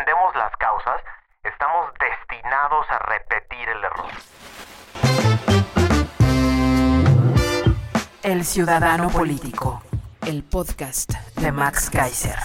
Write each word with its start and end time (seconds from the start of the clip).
Entendemos 0.00 0.34
las 0.34 0.52
causas, 0.56 1.02
estamos 1.44 1.90
destinados 2.00 2.86
a 2.88 2.98
repetir 3.00 3.68
el 3.68 3.84
error. 3.84 4.10
El 8.22 8.44
Ciudadano 8.44 9.10
Político, 9.10 9.82
el 10.26 10.42
podcast 10.42 11.12
de 11.36 11.52
Max 11.52 11.90
Kaiser. 11.90 12.38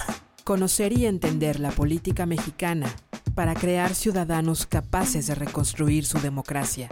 Conocer 0.44 0.92
y 0.92 1.06
entender 1.06 1.60
la 1.60 1.72
política 1.72 2.26
mexicana 2.26 2.88
para 3.36 3.54
crear 3.54 3.96
ciudadanos 3.96 4.66
capaces 4.66 5.28
de 5.28 5.36
reconstruir 5.36 6.06
su 6.06 6.20
democracia. 6.20 6.90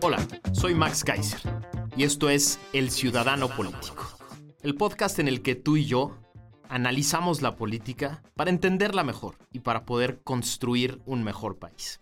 Hola, 0.00 0.18
soy 0.52 0.74
Max 0.74 1.04
Kaiser 1.04 1.40
y 1.94 2.04
esto 2.04 2.30
es 2.30 2.58
El 2.72 2.90
Ciudadano 2.90 3.48
Político, 3.48 4.06
el 4.62 4.74
podcast 4.76 5.18
en 5.18 5.28
el 5.28 5.42
que 5.42 5.54
tú 5.54 5.76
y 5.76 5.84
yo 5.84 6.16
analizamos 6.68 7.42
la 7.42 7.56
política 7.56 8.22
para 8.34 8.50
entenderla 8.50 9.04
mejor 9.04 9.36
y 9.52 9.60
para 9.60 9.84
poder 9.84 10.20
construir 10.22 11.00
un 11.06 11.24
mejor 11.24 11.58
país. 11.58 12.00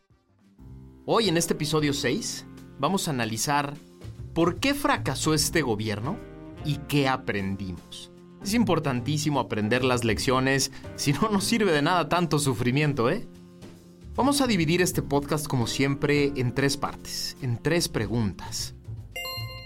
Hoy 1.04 1.28
en 1.28 1.36
este 1.36 1.54
episodio 1.54 1.92
6 1.92 2.46
vamos 2.78 3.08
a 3.08 3.12
analizar 3.12 3.74
por 4.34 4.60
qué 4.60 4.74
fracasó 4.74 5.34
este 5.34 5.62
gobierno 5.62 6.18
y 6.64 6.76
qué 6.88 7.08
aprendimos. 7.08 8.12
Es 8.42 8.54
importantísimo 8.54 9.40
aprender 9.40 9.84
las 9.84 10.04
lecciones, 10.04 10.70
si 10.96 11.12
no 11.12 11.28
nos 11.30 11.44
sirve 11.44 11.72
de 11.72 11.82
nada 11.82 12.08
tanto 12.08 12.38
sufrimiento, 12.38 13.10
¿eh? 13.10 13.26
Vamos 14.14 14.40
a 14.40 14.46
dividir 14.46 14.82
este 14.82 15.02
podcast 15.02 15.46
como 15.46 15.66
siempre 15.66 16.32
en 16.36 16.54
tres 16.54 16.76
partes, 16.76 17.36
en 17.42 17.58
tres 17.58 17.88
preguntas. 17.88 18.75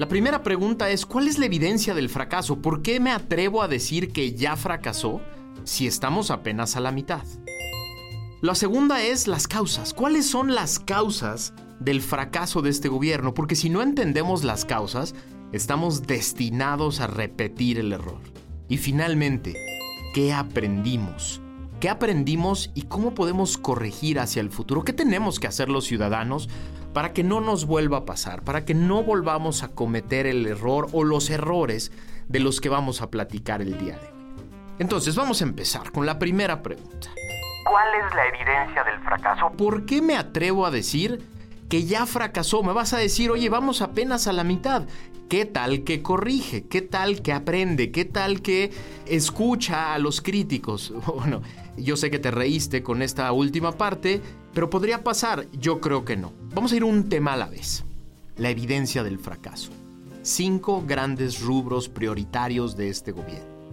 La 0.00 0.08
primera 0.08 0.42
pregunta 0.42 0.88
es, 0.88 1.04
¿cuál 1.04 1.28
es 1.28 1.38
la 1.38 1.44
evidencia 1.44 1.92
del 1.92 2.08
fracaso? 2.08 2.62
¿Por 2.62 2.80
qué 2.80 3.00
me 3.00 3.10
atrevo 3.10 3.62
a 3.62 3.68
decir 3.68 4.12
que 4.12 4.32
ya 4.32 4.56
fracasó 4.56 5.20
si 5.64 5.86
estamos 5.86 6.30
apenas 6.30 6.74
a 6.74 6.80
la 6.80 6.90
mitad? 6.90 7.22
La 8.40 8.54
segunda 8.54 9.02
es 9.02 9.28
las 9.28 9.46
causas. 9.46 9.92
¿Cuáles 9.92 10.24
son 10.24 10.54
las 10.54 10.78
causas 10.78 11.52
del 11.80 12.00
fracaso 12.00 12.62
de 12.62 12.70
este 12.70 12.88
gobierno? 12.88 13.34
Porque 13.34 13.56
si 13.56 13.68
no 13.68 13.82
entendemos 13.82 14.42
las 14.42 14.64
causas, 14.64 15.14
estamos 15.52 16.06
destinados 16.06 17.00
a 17.00 17.06
repetir 17.06 17.78
el 17.78 17.92
error. 17.92 18.22
Y 18.70 18.78
finalmente, 18.78 19.54
¿qué 20.14 20.32
aprendimos? 20.32 21.42
¿Qué 21.78 21.90
aprendimos 21.90 22.70
y 22.74 22.84
cómo 22.84 23.12
podemos 23.12 23.58
corregir 23.58 24.18
hacia 24.18 24.40
el 24.40 24.48
futuro? 24.48 24.82
¿Qué 24.82 24.94
tenemos 24.94 25.38
que 25.38 25.46
hacer 25.46 25.68
los 25.68 25.84
ciudadanos 25.84 26.48
para 26.92 27.12
que 27.12 27.22
no 27.22 27.40
nos 27.40 27.66
vuelva 27.66 27.98
a 27.98 28.04
pasar? 28.04 28.42
Para 28.42 28.64
que 28.64 28.74
no 28.74 29.02
volvamos 29.02 29.62
a 29.62 29.68
cometer 29.68 30.26
el 30.26 30.46
error 30.46 30.88
o 30.92 31.04
los 31.04 31.30
errores 31.30 31.92
de 32.28 32.40
los 32.40 32.60
que 32.60 32.68
vamos 32.68 33.02
a 33.02 33.10
platicar 33.10 33.62
el 33.62 33.78
día 33.78 33.98
de 33.98 34.06
hoy. 34.06 34.20
Entonces 34.78 35.14
vamos 35.14 35.40
a 35.42 35.44
empezar 35.44 35.92
con 35.92 36.06
la 36.06 36.18
primera 36.18 36.62
pregunta. 36.62 37.08
¿Cuál 37.64 37.88
es 37.94 38.14
la 38.14 38.26
evidencia 38.26 38.82
del 38.84 38.98
fracaso? 39.00 39.50
¿Por 39.56 39.84
qué 39.84 40.00
me 40.00 40.16
atrevo 40.16 40.64
a 40.64 40.70
decir 40.70 41.22
que 41.68 41.84
ya 41.84 42.06
fracasó? 42.06 42.62
Me 42.62 42.72
vas 42.72 42.94
a 42.94 42.98
decir, 42.98 43.30
oye, 43.30 43.48
vamos 43.48 43.82
apenas 43.82 44.26
a 44.26 44.32
la 44.32 44.42
mitad. 44.42 44.84
¿Qué 45.30 45.44
tal 45.44 45.84
que 45.84 46.02
corrige? 46.02 46.66
¿Qué 46.66 46.82
tal 46.82 47.22
que 47.22 47.32
aprende? 47.32 47.92
¿Qué 47.92 48.04
tal 48.04 48.42
que 48.42 48.72
escucha 49.06 49.94
a 49.94 49.98
los 50.00 50.20
críticos? 50.20 50.92
Bueno, 51.14 51.40
yo 51.76 51.96
sé 51.96 52.10
que 52.10 52.18
te 52.18 52.32
reíste 52.32 52.82
con 52.82 53.00
esta 53.00 53.30
última 53.30 53.70
parte, 53.70 54.20
pero 54.52 54.68
podría 54.68 55.04
pasar. 55.04 55.46
Yo 55.52 55.80
creo 55.80 56.04
que 56.04 56.16
no. 56.16 56.32
Vamos 56.52 56.72
a 56.72 56.76
ir 56.76 56.82
un 56.82 57.08
tema 57.08 57.34
a 57.34 57.36
la 57.36 57.48
vez. 57.48 57.84
La 58.38 58.50
evidencia 58.50 59.04
del 59.04 59.20
fracaso. 59.20 59.70
Cinco 60.22 60.82
grandes 60.84 61.40
rubros 61.40 61.88
prioritarios 61.88 62.76
de 62.76 62.88
este 62.88 63.12
gobierno. 63.12 63.70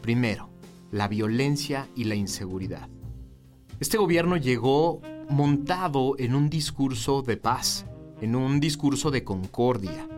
Primero, 0.00 0.48
la 0.90 1.06
violencia 1.06 1.86
y 1.94 2.04
la 2.04 2.14
inseguridad. 2.14 2.88
Este 3.78 3.98
gobierno 3.98 4.38
llegó 4.38 5.02
montado 5.28 6.14
en 6.18 6.34
un 6.34 6.48
discurso 6.48 7.20
de 7.20 7.36
paz, 7.36 7.84
en 8.22 8.34
un 8.34 8.58
discurso 8.58 9.10
de 9.10 9.22
concordia. 9.22 10.08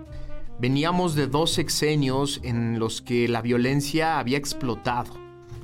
Veníamos 0.58 1.14
de 1.14 1.26
dos 1.26 1.52
sexenios 1.52 2.40
en 2.42 2.78
los 2.78 3.02
que 3.02 3.28
la 3.28 3.42
violencia 3.42 4.18
había 4.18 4.38
explotado. 4.38 5.12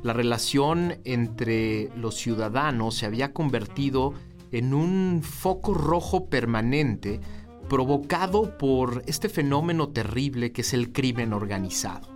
La 0.03 0.13
relación 0.13 0.99
entre 1.05 1.89
los 1.97 2.17
ciudadanos 2.17 2.97
se 2.97 3.07
había 3.07 3.33
convertido 3.33 4.13
en 4.51 4.75
un 4.75 5.23
foco 5.23 5.73
rojo 5.73 6.27
permanente 6.27 7.21
provocado 7.71 8.59
por 8.59 9.03
este 9.07 9.31
fenómeno 9.31 9.89
terrible 9.89 10.53
que 10.53 10.61
es 10.61 10.75
el 10.75 10.93
crimen 10.93 11.33
organizado. 11.33 12.09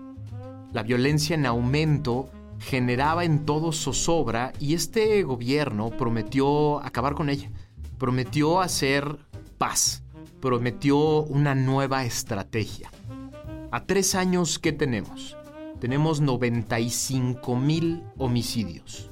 La 0.75 0.82
violencia 0.82 1.34
en 1.34 1.47
aumento 1.47 2.28
generaba 2.59 3.25
en 3.25 3.47
todo 3.47 3.72
zozobra 3.72 4.53
y 4.60 4.75
este 4.75 5.22
gobierno 5.22 5.88
prometió 5.88 6.84
acabar 6.84 7.15
con 7.15 7.31
ella, 7.31 7.50
prometió 7.97 8.60
hacer 8.60 9.16
paz, 9.56 10.03
prometió 10.41 11.22
una 11.22 11.54
nueva 11.54 12.04
estrategia. 12.04 12.91
A 13.70 13.84
tres 13.84 14.14
años, 14.14 14.58
¿qué 14.58 14.72
tenemos? 14.72 15.36
Tenemos 15.80 16.20
95 16.20 17.56
mil 17.56 18.02
homicidios. 18.16 19.10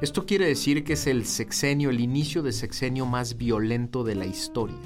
Esto 0.00 0.24
quiere 0.24 0.46
decir 0.46 0.82
que 0.82 0.94
es 0.94 1.06
el 1.06 1.26
sexenio, 1.26 1.90
el 1.90 2.00
inicio 2.00 2.42
de 2.42 2.52
sexenio 2.52 3.04
más 3.04 3.36
violento 3.36 4.02
de 4.02 4.14
la 4.14 4.26
historia. 4.26 4.78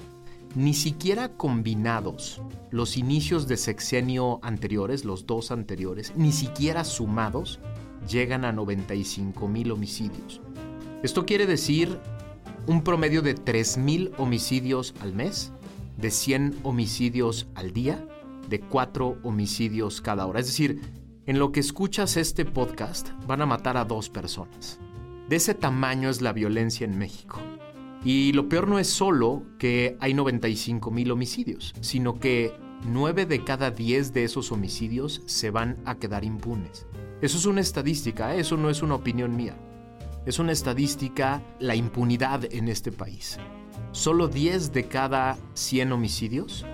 Ni 0.56 0.74
siquiera 0.74 1.28
combinados 1.28 2.42
los 2.70 2.96
inicios 2.96 3.46
de 3.46 3.56
sexenio 3.56 4.40
anteriores, 4.42 5.04
los 5.04 5.26
dos 5.26 5.50
anteriores, 5.50 6.12
ni 6.16 6.32
siquiera 6.32 6.84
sumados, 6.84 7.60
llegan 8.08 8.44
a 8.44 8.52
95 8.52 9.48
mil 9.48 9.72
homicidios. 9.72 10.40
Esto 11.02 11.24
quiere 11.26 11.46
decir 11.46 11.98
un 12.66 12.82
promedio 12.82 13.22
de 13.22 13.34
3 13.34 13.78
mil 13.78 14.12
homicidios 14.18 14.94
al 15.00 15.14
mes, 15.14 15.52
de 15.96 16.10
100 16.10 16.60
homicidios 16.62 17.48
al 17.54 17.72
día, 17.72 18.06
de 18.48 18.60
4 18.60 19.18
homicidios 19.22 20.00
cada 20.00 20.26
hora. 20.26 20.40
Es 20.40 20.46
decir, 20.46 20.80
en 21.26 21.38
lo 21.38 21.52
que 21.52 21.60
escuchas 21.60 22.16
este 22.16 22.44
podcast 22.44 23.10
van 23.26 23.40
a 23.40 23.46
matar 23.46 23.76
a 23.76 23.84
dos 23.84 24.10
personas. 24.10 24.78
De 25.28 25.36
ese 25.36 25.54
tamaño 25.54 26.10
es 26.10 26.20
la 26.20 26.32
violencia 26.32 26.84
en 26.84 26.98
México. 26.98 27.38
Y 28.04 28.32
lo 28.32 28.50
peor 28.50 28.68
no 28.68 28.78
es 28.78 28.88
solo 28.88 29.42
que 29.58 29.96
hay 30.00 30.12
95 30.12 30.90
mil 30.90 31.10
homicidios, 31.10 31.72
sino 31.80 32.20
que 32.20 32.52
9 32.86 33.24
de 33.24 33.42
cada 33.42 33.70
10 33.70 34.12
de 34.12 34.24
esos 34.24 34.52
homicidios 34.52 35.22
se 35.24 35.50
van 35.50 35.78
a 35.86 35.94
quedar 35.94 36.24
impunes. 36.24 36.86
Eso 37.22 37.38
es 37.38 37.46
una 37.46 37.62
estadística, 37.62 38.34
¿eh? 38.34 38.40
eso 38.40 38.58
no 38.58 38.68
es 38.68 38.82
una 38.82 38.96
opinión 38.96 39.34
mía. 39.34 39.56
Es 40.26 40.38
una 40.38 40.52
estadística 40.52 41.42
la 41.58 41.74
impunidad 41.74 42.44
en 42.52 42.68
este 42.68 42.92
país. 42.92 43.38
Solo 43.92 44.28
10 44.28 44.72
de 44.72 44.88
cada 44.88 45.36
100 45.54 45.92
homicidios 45.92 46.66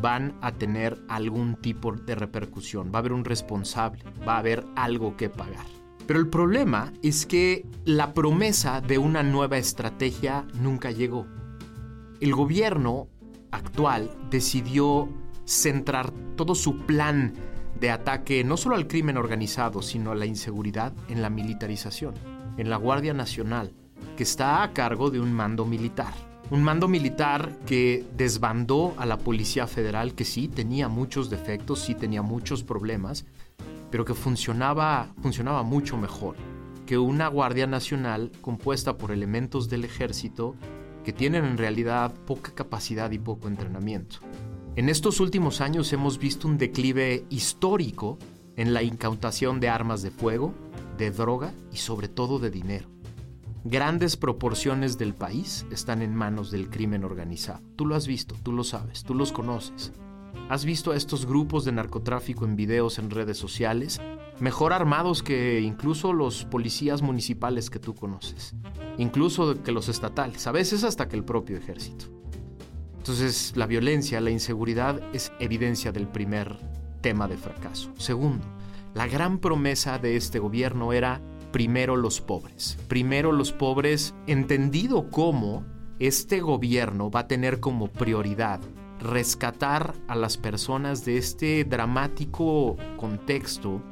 van 0.00 0.36
a 0.40 0.52
tener 0.52 0.98
algún 1.08 1.56
tipo 1.56 1.92
de 1.92 2.14
repercusión. 2.14 2.90
Va 2.92 2.98
a 2.98 3.00
haber 3.00 3.12
un 3.12 3.24
responsable, 3.24 4.02
va 4.26 4.36
a 4.36 4.38
haber 4.38 4.64
algo 4.76 5.16
que 5.16 5.30
pagar. 5.30 5.66
Pero 6.06 6.18
el 6.18 6.28
problema 6.28 6.92
es 7.02 7.24
que 7.26 7.66
la 7.84 8.12
promesa 8.12 8.80
de 8.80 8.98
una 8.98 9.22
nueva 9.22 9.56
estrategia 9.56 10.46
nunca 10.60 10.90
llegó. 10.90 11.26
El 12.20 12.34
gobierno 12.34 13.08
actual 13.50 14.10
decidió 14.30 15.08
centrar 15.46 16.12
todo 16.36 16.54
su 16.54 16.78
plan 16.78 17.32
de 17.80 17.90
ataque 17.90 18.44
no 18.44 18.56
solo 18.56 18.76
al 18.76 18.86
crimen 18.86 19.16
organizado, 19.16 19.82
sino 19.82 20.10
a 20.10 20.14
la 20.14 20.26
inseguridad 20.26 20.92
en 21.08 21.22
la 21.22 21.30
militarización, 21.30 22.14
en 22.56 22.70
la 22.70 22.76
Guardia 22.76 23.14
Nacional, 23.14 23.72
que 24.16 24.22
está 24.22 24.62
a 24.62 24.72
cargo 24.72 25.10
de 25.10 25.20
un 25.20 25.32
mando 25.32 25.64
militar. 25.64 26.14
Un 26.54 26.62
mando 26.62 26.86
militar 26.86 27.58
que 27.66 28.04
desbandó 28.16 28.94
a 28.96 29.06
la 29.06 29.18
Policía 29.18 29.66
Federal, 29.66 30.14
que 30.14 30.24
sí 30.24 30.46
tenía 30.46 30.86
muchos 30.86 31.28
defectos, 31.28 31.80
sí 31.80 31.96
tenía 31.96 32.22
muchos 32.22 32.62
problemas, 32.62 33.26
pero 33.90 34.04
que 34.04 34.14
funcionaba, 34.14 35.12
funcionaba 35.20 35.64
mucho 35.64 35.96
mejor 35.96 36.36
que 36.86 36.96
una 36.96 37.26
Guardia 37.26 37.66
Nacional 37.66 38.30
compuesta 38.40 38.96
por 38.96 39.10
elementos 39.10 39.68
del 39.68 39.84
ejército 39.84 40.54
que 41.02 41.12
tienen 41.12 41.44
en 41.44 41.58
realidad 41.58 42.14
poca 42.24 42.54
capacidad 42.54 43.10
y 43.10 43.18
poco 43.18 43.48
entrenamiento. 43.48 44.18
En 44.76 44.88
estos 44.88 45.18
últimos 45.18 45.60
años 45.60 45.92
hemos 45.92 46.20
visto 46.20 46.46
un 46.46 46.56
declive 46.56 47.24
histórico 47.30 48.16
en 48.54 48.74
la 48.74 48.84
incautación 48.84 49.58
de 49.58 49.70
armas 49.70 50.02
de 50.02 50.12
fuego, 50.12 50.54
de 50.98 51.10
droga 51.10 51.52
y 51.72 51.78
sobre 51.78 52.06
todo 52.06 52.38
de 52.38 52.52
dinero. 52.52 52.93
Grandes 53.66 54.18
proporciones 54.18 54.98
del 54.98 55.14
país 55.14 55.64
están 55.70 56.02
en 56.02 56.14
manos 56.14 56.50
del 56.50 56.68
crimen 56.68 57.02
organizado. 57.02 57.62
Tú 57.76 57.86
lo 57.86 57.96
has 57.96 58.06
visto, 58.06 58.34
tú 58.42 58.52
lo 58.52 58.62
sabes, 58.62 59.04
tú 59.04 59.14
los 59.14 59.32
conoces. 59.32 59.90
¿Has 60.50 60.66
visto 60.66 60.92
a 60.92 60.96
estos 60.96 61.24
grupos 61.24 61.64
de 61.64 61.72
narcotráfico 61.72 62.44
en 62.44 62.56
videos 62.56 62.98
en 62.98 63.08
redes 63.08 63.38
sociales? 63.38 64.02
Mejor 64.38 64.74
armados 64.74 65.22
que 65.22 65.62
incluso 65.62 66.12
los 66.12 66.44
policías 66.44 67.00
municipales 67.00 67.70
que 67.70 67.78
tú 67.78 67.94
conoces. 67.94 68.54
Incluso 68.98 69.62
que 69.62 69.72
los 69.72 69.88
estatales, 69.88 70.46
a 70.46 70.52
veces 70.52 70.84
hasta 70.84 71.08
que 71.08 71.16
el 71.16 71.24
propio 71.24 71.56
ejército. 71.56 72.04
Entonces, 72.98 73.54
la 73.56 73.66
violencia, 73.66 74.20
la 74.20 74.30
inseguridad 74.30 75.00
es 75.14 75.32
evidencia 75.40 75.90
del 75.90 76.06
primer 76.06 76.58
tema 77.00 77.28
de 77.28 77.38
fracaso. 77.38 77.90
Segundo, 77.96 78.44
la 78.92 79.06
gran 79.06 79.38
promesa 79.38 79.98
de 79.98 80.16
este 80.16 80.38
gobierno 80.38 80.92
era 80.92 81.22
primero 81.54 81.94
los 81.94 82.20
pobres. 82.20 82.76
Primero 82.88 83.30
los 83.30 83.52
pobres, 83.52 84.12
entendido 84.26 85.08
como 85.08 85.64
este 86.00 86.40
gobierno 86.40 87.12
va 87.12 87.20
a 87.20 87.28
tener 87.28 87.60
como 87.60 87.92
prioridad 87.92 88.60
rescatar 88.98 89.94
a 90.08 90.16
las 90.16 90.36
personas 90.36 91.04
de 91.04 91.16
este 91.16 91.62
dramático 91.62 92.76
contexto 92.96 93.84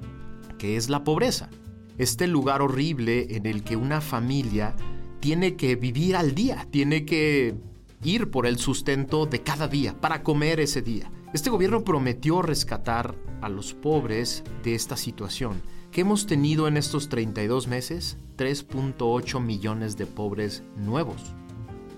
que 0.59 0.77
es 0.77 0.91
la 0.91 1.05
pobreza. 1.05 1.51
Este 1.99 2.27
lugar 2.27 2.63
horrible 2.63 3.37
en 3.37 3.47
el 3.47 3.63
que 3.63 3.77
una 3.77 4.01
familia 4.01 4.75
tiene 5.21 5.55
que 5.55 5.77
vivir 5.77 6.17
al 6.17 6.35
día, 6.35 6.67
tiene 6.73 7.05
que 7.05 7.55
ir 8.03 8.29
por 8.33 8.47
el 8.47 8.59
sustento 8.59 9.25
de 9.27 9.43
cada 9.43 9.69
día, 9.69 9.95
para 10.01 10.25
comer 10.25 10.59
ese 10.59 10.83
día. 10.83 11.13
Este 11.33 11.49
gobierno 11.49 11.85
prometió 11.85 12.43
rescatar 12.43 13.15
a 13.41 13.49
los 13.49 13.73
pobres 13.73 14.43
de 14.65 14.75
esta 14.75 14.97
situación. 14.97 15.63
¿Qué 15.93 16.01
hemos 16.01 16.25
tenido 16.25 16.69
en 16.69 16.79
estos 16.79 17.11
32 17.11 17.69
meses? 17.69 18.17
3.8 18.39 19.43
millones 19.43 19.99
de 19.99 20.07
pobres 20.07 20.63
nuevos. 20.75 21.35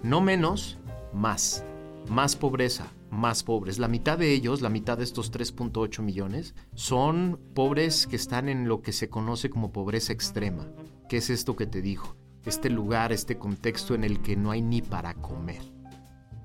No 0.02 0.20
menos, 0.20 0.79
más. 1.12 1.64
Más 2.08 2.35
pobreza, 2.35 2.93
más 3.12 3.44
pobres. 3.44 3.79
La 3.79 3.87
mitad 3.87 4.19
de 4.19 4.32
ellos, 4.32 4.62
la 4.62 4.69
mitad 4.69 4.99
de 4.99 5.05
estos 5.05 5.32
3.8 5.32 6.02
millones, 6.02 6.56
son 6.75 7.38
pobres 7.55 8.08
que 8.08 8.17
están 8.17 8.49
en 8.49 8.67
lo 8.67 8.82
que 8.82 8.93
se 8.93 9.08
conoce 9.08 9.49
como 9.49 9.70
pobreza 9.70 10.12
extrema. 10.12 10.67
¿Qué 11.08 11.19
es 11.19 11.31
esto 11.31 11.55
que 11.55 11.67
te 11.69 11.81
dijo? 11.81 12.17
Este 12.44 12.70
lugar, 12.70 13.12
este 13.12 13.38
contexto 13.38 13.94
en 13.94 14.02
el 14.02 14.23
que 14.23 14.35
no 14.35 14.50
hay 14.50 14.61
ni 14.61 14.82
para 14.82 15.14
comer. 15.14 15.62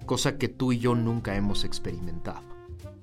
Cosa 0.06 0.38
que 0.38 0.50
tú 0.50 0.72
y 0.72 0.78
yo 0.78 0.94
nunca 0.94 1.36
hemos 1.36 1.64
experimentado. 1.64 2.49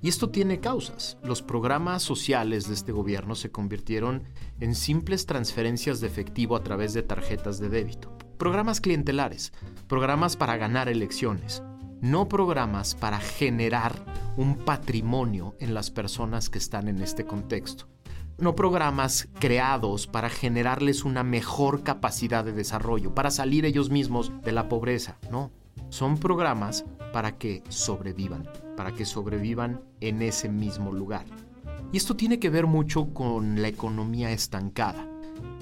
Y 0.02 0.08
esto 0.08 0.30
tiene 0.30 0.60
causas. 0.60 1.18
Los 1.22 1.42
programas 1.42 2.02
sociales 2.02 2.68
de 2.68 2.74
este 2.74 2.92
gobierno 2.92 3.34
se 3.34 3.50
convirtieron 3.50 4.24
en 4.60 4.74
simples 4.74 5.26
transferencias 5.26 6.00
de 6.00 6.06
efectivo 6.06 6.54
a 6.56 6.62
través 6.62 6.92
de 6.92 7.02
tarjetas 7.02 7.58
de 7.58 7.68
débito. 7.68 8.16
Programas 8.38 8.80
clientelares, 8.80 9.52
programas 9.88 10.36
para 10.36 10.56
ganar 10.56 10.88
elecciones, 10.88 11.62
no 12.00 12.28
programas 12.28 12.94
para 12.94 13.18
generar 13.18 14.04
un 14.36 14.56
patrimonio 14.56 15.56
en 15.58 15.72
las 15.72 15.90
personas 15.90 16.50
que 16.50 16.58
están 16.58 16.88
en 16.88 17.00
este 17.00 17.24
contexto. 17.24 17.88
No 18.38 18.54
programas 18.54 19.28
creados 19.40 20.06
para 20.06 20.28
generarles 20.28 21.04
una 21.04 21.22
mejor 21.22 21.82
capacidad 21.82 22.44
de 22.44 22.52
desarrollo, 22.52 23.14
para 23.14 23.30
salir 23.30 23.64
ellos 23.64 23.88
mismos 23.88 24.30
de 24.42 24.52
la 24.52 24.68
pobreza, 24.68 25.16
no. 25.30 25.52
Son 25.88 26.18
programas 26.18 26.84
para 27.12 27.38
que 27.38 27.62
sobrevivan, 27.68 28.48
para 28.76 28.92
que 28.92 29.04
sobrevivan 29.04 29.80
en 30.00 30.22
ese 30.22 30.48
mismo 30.48 30.92
lugar. 30.92 31.24
Y 31.92 31.96
esto 31.96 32.16
tiene 32.16 32.38
que 32.38 32.50
ver 32.50 32.66
mucho 32.66 33.12
con 33.14 33.62
la 33.62 33.68
economía 33.68 34.32
estancada. 34.32 35.08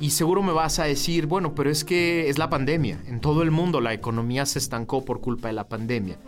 Y 0.01 0.11
seguro 0.11 0.43
me 0.43 0.53
vas 0.53 0.79
a 0.79 0.85
decir, 0.85 1.27
bueno, 1.27 1.55
pero 1.55 1.71
es 1.71 1.85
que 1.85 2.29
es 2.29 2.39
la 2.39 2.51
pandemia. 2.51 3.03
En 3.07 3.21
todo 3.21 3.43
el 3.43 3.51
mundo 3.51 3.81
la 3.81 3.93
economía 3.93 4.47
se 4.47 4.59
estancó 4.59 5.05
por 5.05 5.21
culpa 5.21 5.49
de 5.49 5.55
la 5.55 5.69
pandemia. 5.69 6.19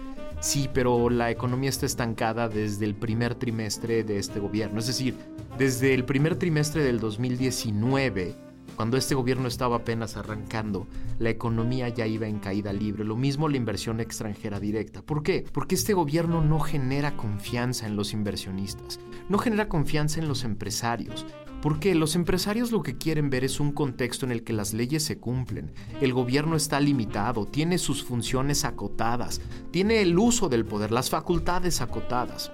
Sí, 0.41 0.69
pero 0.73 1.11
la 1.11 1.31
economía 1.31 1.71
está 1.71 1.87
estancada 1.87 2.49
desde 2.49 2.85
el 2.85 2.95
primer 2.95 3.35
trimestre 3.35 4.05
de 4.05 4.19
este 4.19 4.39
gobierno. 4.39 4.79
Es 4.79 4.87
decir, 4.87 5.17
desde 5.59 5.95
el 5.95 6.05
primer 6.05 6.37
trimestre 6.37 6.85
del 6.85 7.01
2019, 7.01 8.35
cuando 8.76 8.99
este 8.99 9.14
gobierno 9.14 9.49
estaba 9.49 9.76
apenas 9.76 10.19
arrancando, 10.19 10.87
la 11.19 11.31
economía 11.31 11.88
ya 11.88 12.06
iba 12.06 12.26
en 12.26 12.38
caída 12.38 12.75
libre. 12.75 13.05
Lo 13.05 13.17
mismo 13.17 13.49
la 13.49 13.56
inversión 13.56 14.00
extranjera 14.00 14.61
directa. 14.61 15.00
¿Por 15.00 15.23
qué? 15.23 15.44
Porque 15.50 15.75
este 15.75 15.94
gobierno 15.94 16.43
no 16.43 16.61
genera 16.61 17.17
confianza 17.17 17.87
en 17.87 17.96
los 17.96 18.12
inversionistas, 18.12 19.00
no 19.31 19.38
genera 19.38 19.70
confianza 19.70 20.20
en 20.20 20.28
los 20.28 20.44
empresarios. 20.44 21.25
Porque 21.62 21.94
los 21.94 22.14
empresarios 22.17 22.70
lo 22.70 22.82
que 22.82 22.99
quieren 22.99 23.31
ver 23.31 23.43
es 23.43 23.61
un 23.61 23.73
contexto 23.73 24.26
en 24.26 24.32
el 24.32 24.44
que 24.44 24.52
las 24.52 24.75
leyes 24.75 25.02
se 25.02 25.19
cumplen, 25.19 25.73
el 26.02 26.12
gobierno 26.12 26.55
está 26.55 26.78
limitado, 26.78 27.46
tiene 27.46 27.78
sus 27.78 28.05
funciones 28.05 28.64
acotadas, 28.64 29.40
tiene 29.70 30.02
el 30.02 30.19
uso 30.19 30.50
del 30.50 30.67
poder, 30.67 30.93
las 30.93 31.08
facultades 31.08 31.81
acotadas. 31.81 32.52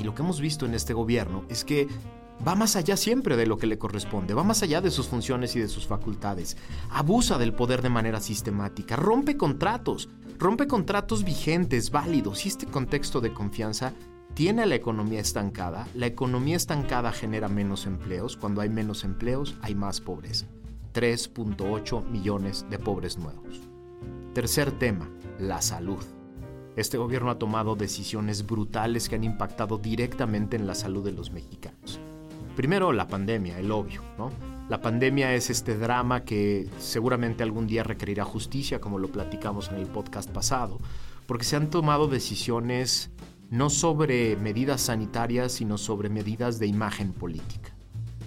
Y 0.00 0.04
lo 0.04 0.14
que 0.14 0.22
hemos 0.22 0.40
visto 0.40 0.66
en 0.66 0.74
este 0.74 0.94
gobierno 0.94 1.44
es 1.48 1.64
que 1.64 1.86
va 2.46 2.54
más 2.54 2.76
allá 2.76 2.96
siempre 2.96 3.36
de 3.36 3.46
lo 3.46 3.58
que 3.58 3.66
le 3.66 3.78
corresponde, 3.78 4.34
va 4.34 4.44
más 4.44 4.62
allá 4.62 4.80
de 4.80 4.90
sus 4.90 5.08
funciones 5.08 5.56
y 5.56 5.60
de 5.60 5.68
sus 5.68 5.86
facultades, 5.86 6.56
abusa 6.90 7.38
del 7.38 7.54
poder 7.54 7.82
de 7.82 7.90
manera 7.90 8.20
sistemática, 8.20 8.96
rompe 8.96 9.36
contratos, 9.36 10.08
rompe 10.38 10.66
contratos 10.66 11.24
vigentes, 11.24 11.90
válidos, 11.90 12.44
y 12.44 12.48
este 12.48 12.66
contexto 12.66 13.20
de 13.20 13.32
confianza 13.32 13.92
tiene 14.34 14.64
la 14.64 14.76
economía 14.76 15.20
estancada. 15.20 15.86
La 15.94 16.06
economía 16.06 16.56
estancada 16.56 17.12
genera 17.12 17.48
menos 17.48 17.84
empleos. 17.86 18.36
Cuando 18.36 18.60
hay 18.60 18.68
menos 18.68 19.04
empleos, 19.04 19.56
hay 19.60 19.74
más 19.74 20.00
pobreza. 20.00 20.46
3.8 20.94 22.04
millones 22.06 22.64
de 22.70 22.78
pobres 22.78 23.18
nuevos. 23.18 23.60
Tercer 24.32 24.72
tema, 24.72 25.10
la 25.38 25.60
salud. 25.60 26.02
Este 26.76 26.96
gobierno 26.96 27.30
ha 27.30 27.38
tomado 27.38 27.74
decisiones 27.74 28.46
brutales 28.46 29.08
que 29.08 29.16
han 29.16 29.24
impactado 29.24 29.78
directamente 29.78 30.56
en 30.56 30.66
la 30.66 30.74
salud 30.74 31.04
de 31.04 31.12
los 31.12 31.32
mexicanos. 31.32 32.00
Primero, 32.60 32.92
la 32.92 33.08
pandemia, 33.08 33.58
el 33.58 33.72
obvio, 33.72 34.02
¿no? 34.18 34.30
La 34.68 34.82
pandemia 34.82 35.32
es 35.34 35.48
este 35.48 35.78
drama 35.78 36.24
que 36.24 36.68
seguramente 36.78 37.42
algún 37.42 37.66
día 37.66 37.84
requerirá 37.84 38.26
justicia, 38.26 38.82
como 38.82 38.98
lo 38.98 39.10
platicamos 39.10 39.70
en 39.70 39.76
el 39.76 39.86
podcast 39.86 40.28
pasado, 40.30 40.76
porque 41.26 41.46
se 41.46 41.56
han 41.56 41.70
tomado 41.70 42.06
decisiones 42.06 43.12
no 43.48 43.70
sobre 43.70 44.36
medidas 44.36 44.82
sanitarias, 44.82 45.52
sino 45.52 45.78
sobre 45.78 46.10
medidas 46.10 46.58
de 46.58 46.66
imagen 46.66 47.14
política. 47.14 47.74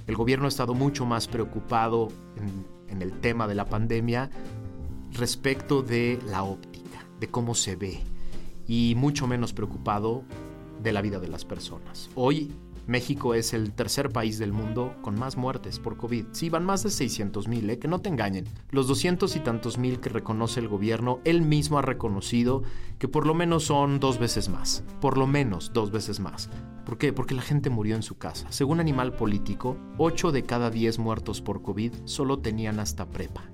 El 0.08 0.16
gobierno 0.16 0.46
ha 0.46 0.50
estado 0.50 0.74
mucho 0.74 1.06
más 1.06 1.28
preocupado 1.28 2.08
en, 2.90 3.04
el 3.04 3.12
tema 3.20 3.48
de 3.48 3.54
la 3.54 3.66
pandemia 3.66 4.32
respecto 5.12 5.84
de 5.84 6.20
la 6.26 6.42
óptica, 6.42 7.06
de 7.20 7.30
cómo 7.30 7.54
se 7.54 7.76
ve, 7.76 8.02
y 8.66 8.96
mucho 8.98 9.28
menos 9.28 9.54
preocupado 9.54 10.24
de 10.82 10.92
la 10.92 11.04
vida 11.04 11.20
de 11.20 11.28
las 11.28 11.46
personas. 11.46 12.10
Hoy 12.16 12.52
México 12.86 13.34
es 13.34 13.54
el 13.54 13.72
tercer 13.72 14.10
país 14.10 14.40
del 14.40 14.52
mundo 14.52 14.96
con 15.02 15.18
más 15.18 15.38
muertes 15.38 15.80
por 15.80 15.98
COVID. 15.98 16.26
Sí, 16.32 16.50
van 16.50 16.66
más 16.66 16.84
de 16.84 16.90
600 16.90 17.48
mil, 17.48 17.70
¿eh? 17.70 17.80
que 17.80 17.88
no 17.88 18.00
te 18.00 18.10
engañen. 18.10 18.46
Los 18.72 18.88
200 18.88 19.36
y 19.36 19.40
tantos 19.40 19.78
mil 19.78 20.00
que 20.00 20.10
reconoce 20.10 20.60
el 20.60 20.68
gobierno, 20.68 21.20
él 21.24 21.42
mismo 21.42 21.78
ha 21.78 21.82
reconocido 21.82 22.64
que 23.00 23.08
por 23.08 23.26
lo 23.26 23.34
menos 23.34 23.66
son 23.66 24.00
dos 24.00 24.20
veces 24.20 24.50
más. 24.50 24.84
Por 25.00 25.18
lo 25.18 25.28
menos 25.28 25.72
dos 25.74 25.92
veces 25.92 26.20
más. 26.20 26.50
¿Por 26.86 26.98
qué? 26.98 27.14
Porque 27.14 27.36
la 27.36 27.42
gente 27.42 27.70
murió 27.70 27.96
en 27.96 28.04
su 28.04 28.18
casa. 28.18 28.48
Según 28.52 28.80
Animal 28.80 29.14
Político, 29.14 29.78
8 29.98 30.32
de 30.32 30.44
cada 30.44 30.70
10 30.70 31.00
muertos 31.00 31.42
por 31.42 31.62
COVID 31.62 31.94
solo 32.06 32.40
tenían 32.40 32.80
hasta 32.80 33.10
prepa. 33.10 33.50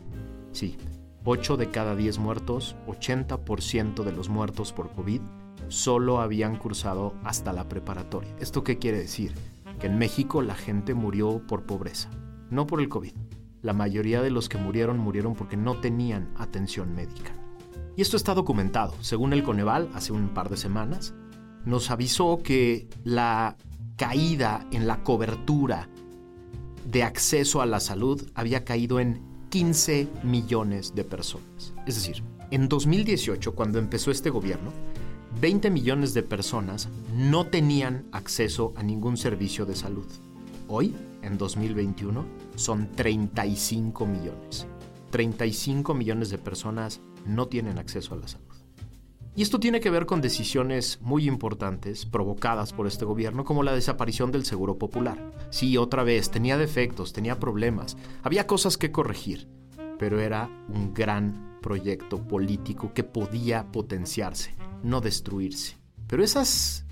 Sí, 0.52 0.78
8 1.26 1.58
de 1.58 1.70
cada 1.70 1.96
10 1.96 2.18
muertos, 2.18 2.76
80% 2.88 4.04
de 4.04 4.12
los 4.12 4.30
muertos 4.30 4.74
por 4.74 4.92
COVID 4.92 5.22
solo 5.68 6.22
habían 6.22 6.58
cursado 6.58 7.14
hasta 7.24 7.54
la 7.54 7.68
preparatoria. 7.70 8.36
¿Esto 8.40 8.64
qué 8.64 8.78
quiere 8.78 9.00
decir? 9.00 9.34
Que 9.80 9.88
en 9.88 9.98
México 9.98 10.42
la 10.42 10.56
gente 10.56 10.94
murió 10.94 11.46
por 11.48 11.64
pobreza, 11.64 12.10
no 12.50 12.68
por 12.68 12.82
el 12.82 12.90
COVID. 12.90 13.14
La 13.62 13.74
mayoría 13.74 14.22
de 14.22 14.32
los 14.32 14.50
que 14.50 14.58
murieron 14.58 14.98
murieron 14.98 15.36
porque 15.36 15.58
no 15.58 15.80
tenían 15.80 16.32
atención 16.38 16.96
médica. 16.96 17.34
Y 17.96 18.02
esto 18.02 18.16
está 18.16 18.34
documentado. 18.34 18.94
Según 19.02 19.34
el 19.34 19.44
Coneval, 19.44 19.90
hace 19.94 20.14
un 20.14 20.30
par 20.30 20.50
de 20.50 20.56
semanas, 20.58 21.14
nos 21.66 21.92
avisó 21.92 22.40
que 22.42 22.88
la 23.04 23.58
caída 23.98 24.66
en 24.72 24.88
la 24.88 25.04
cobertura 25.04 25.90
de 26.86 27.04
acceso 27.04 27.62
a 27.62 27.66
la 27.66 27.82
salud 27.82 28.26
había 28.34 28.64
caído 28.64 29.00
en 29.00 29.22
15 29.50 30.08
millones 30.24 30.96
de 30.96 31.04
personas. 31.04 31.74
Es 31.86 31.96
decir, 31.96 32.24
en 32.52 32.68
2018, 32.70 33.54
cuando 33.54 33.78
empezó 33.78 34.12
este 34.12 34.30
gobierno, 34.30 34.72
20 35.40 35.70
millones 35.70 36.14
de 36.14 36.24
personas 36.24 36.90
no 37.16 37.48
tenían 37.48 38.06
acceso 38.12 38.74
a 38.76 38.84
ningún 38.84 39.16
servicio 39.16 39.66
de 39.66 39.76
salud. 39.76 40.08
Hoy, 40.68 40.96
en 41.22 41.38
2021, 41.38 42.26
son 42.56 42.92
35 42.92 44.06
millones. 44.06 44.68
35 45.12 45.94
millones 45.94 46.30
de 46.30 46.38
personas 46.38 47.00
no 47.26 47.48
tienen 47.48 47.78
acceso 47.78 48.14
a 48.14 48.18
la 48.18 48.28
salud. 48.28 48.46
Y 49.36 49.42
esto 49.42 49.60
tiene 49.60 49.80
que 49.80 49.90
ver 49.90 50.06
con 50.06 50.20
decisiones 50.20 51.00
muy 51.02 51.28
importantes 51.28 52.06
provocadas 52.06 52.74
por 52.74 52.88
este 52.88 53.06
gobierno, 53.06 53.46
como 53.46 53.64
la 53.64 53.74
desaparición 53.74 54.32
del 54.32 54.46
Seguro 54.46 54.78
Popular. 54.78 55.32
Sí, 55.50 55.78
otra 55.78 56.04
vez, 56.04 56.30
tenía 56.30 56.58
defectos, 56.58 57.14
tenía 57.14 57.40
problemas, 57.40 57.96
había 58.24 58.48
cosas 58.48 58.78
que 58.78 58.92
corregir, 58.92 59.48
pero 59.98 60.20
era 60.20 60.50
un 60.68 60.94
gran 60.94 61.49
proyecto 61.62 62.22
político 62.28 62.94
que 62.94 63.04
podía 63.04 63.72
potenciarse, 63.72 64.56
no 64.84 65.02
destruirse. 65.02 65.78
Pero 66.08 66.24
esas 66.24 66.86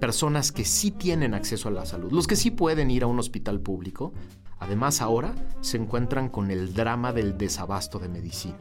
personas 0.00 0.52
que 0.52 0.64
sí 0.64 0.90
tienen 0.90 1.34
acceso 1.34 1.68
a 1.68 1.72
la 1.72 1.86
salud, 1.86 2.12
los 2.12 2.26
que 2.26 2.36
sí 2.36 2.50
pueden 2.50 2.90
ir 2.90 3.02
a 3.02 3.06
un 3.06 3.18
hospital 3.18 3.60
público, 3.60 4.12
además 4.58 5.00
ahora 5.00 5.34
se 5.60 5.76
encuentran 5.76 6.28
con 6.28 6.50
el 6.50 6.74
drama 6.74 7.12
del 7.12 7.38
desabasto 7.38 7.98
de 7.98 8.08
medicina. 8.08 8.58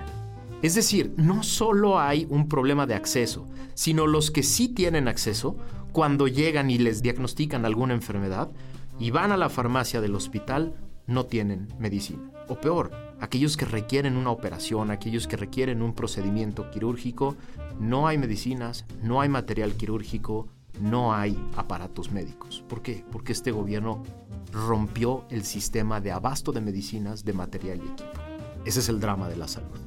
Es 0.61 0.75
decir, 0.75 1.13
no 1.17 1.43
solo 1.43 1.99
hay 1.99 2.25
un 2.29 2.47
problema 2.47 2.85
de 2.87 2.95
acceso, 2.95 3.45
sino 3.73 4.07
los 4.07 4.31
que 4.31 4.43
sí 4.43 4.69
tienen 4.69 5.07
acceso, 5.07 5.57
cuando 5.91 6.27
llegan 6.27 6.69
y 6.69 6.77
les 6.77 7.01
diagnostican 7.01 7.65
alguna 7.65 7.93
enfermedad 7.93 8.51
y 8.99 9.11
van 9.11 9.31
a 9.31 9.37
la 9.37 9.49
farmacia 9.49 10.01
del 10.01 10.15
hospital, 10.15 10.75
no 11.07 11.25
tienen 11.25 11.67
medicina. 11.79 12.31
O 12.47 12.59
peor, 12.59 12.91
aquellos 13.19 13.57
que 13.57 13.65
requieren 13.65 14.17
una 14.17 14.31
operación, 14.31 14.91
aquellos 14.91 15.27
que 15.27 15.37
requieren 15.37 15.81
un 15.81 15.93
procedimiento 15.93 16.69
quirúrgico, 16.71 17.35
no 17.79 18.07
hay 18.07 18.17
medicinas, 18.17 18.85
no 19.03 19.21
hay 19.21 19.29
material 19.29 19.73
quirúrgico, 19.73 20.47
no 20.79 21.13
hay 21.13 21.37
aparatos 21.55 22.11
médicos. 22.11 22.63
¿Por 22.67 22.81
qué? 22.81 23.03
Porque 23.11 23.31
este 23.31 23.51
gobierno 23.51 24.03
rompió 24.51 25.25
el 25.29 25.43
sistema 25.43 26.01
de 26.01 26.11
abasto 26.11 26.51
de 26.51 26.61
medicinas, 26.61 27.25
de 27.25 27.33
material 27.33 27.79
y 27.79 27.87
equipo. 27.87 28.19
Ese 28.65 28.79
es 28.79 28.89
el 28.89 28.99
drama 28.99 29.29
de 29.29 29.37
la 29.37 29.47
salud. 29.47 29.77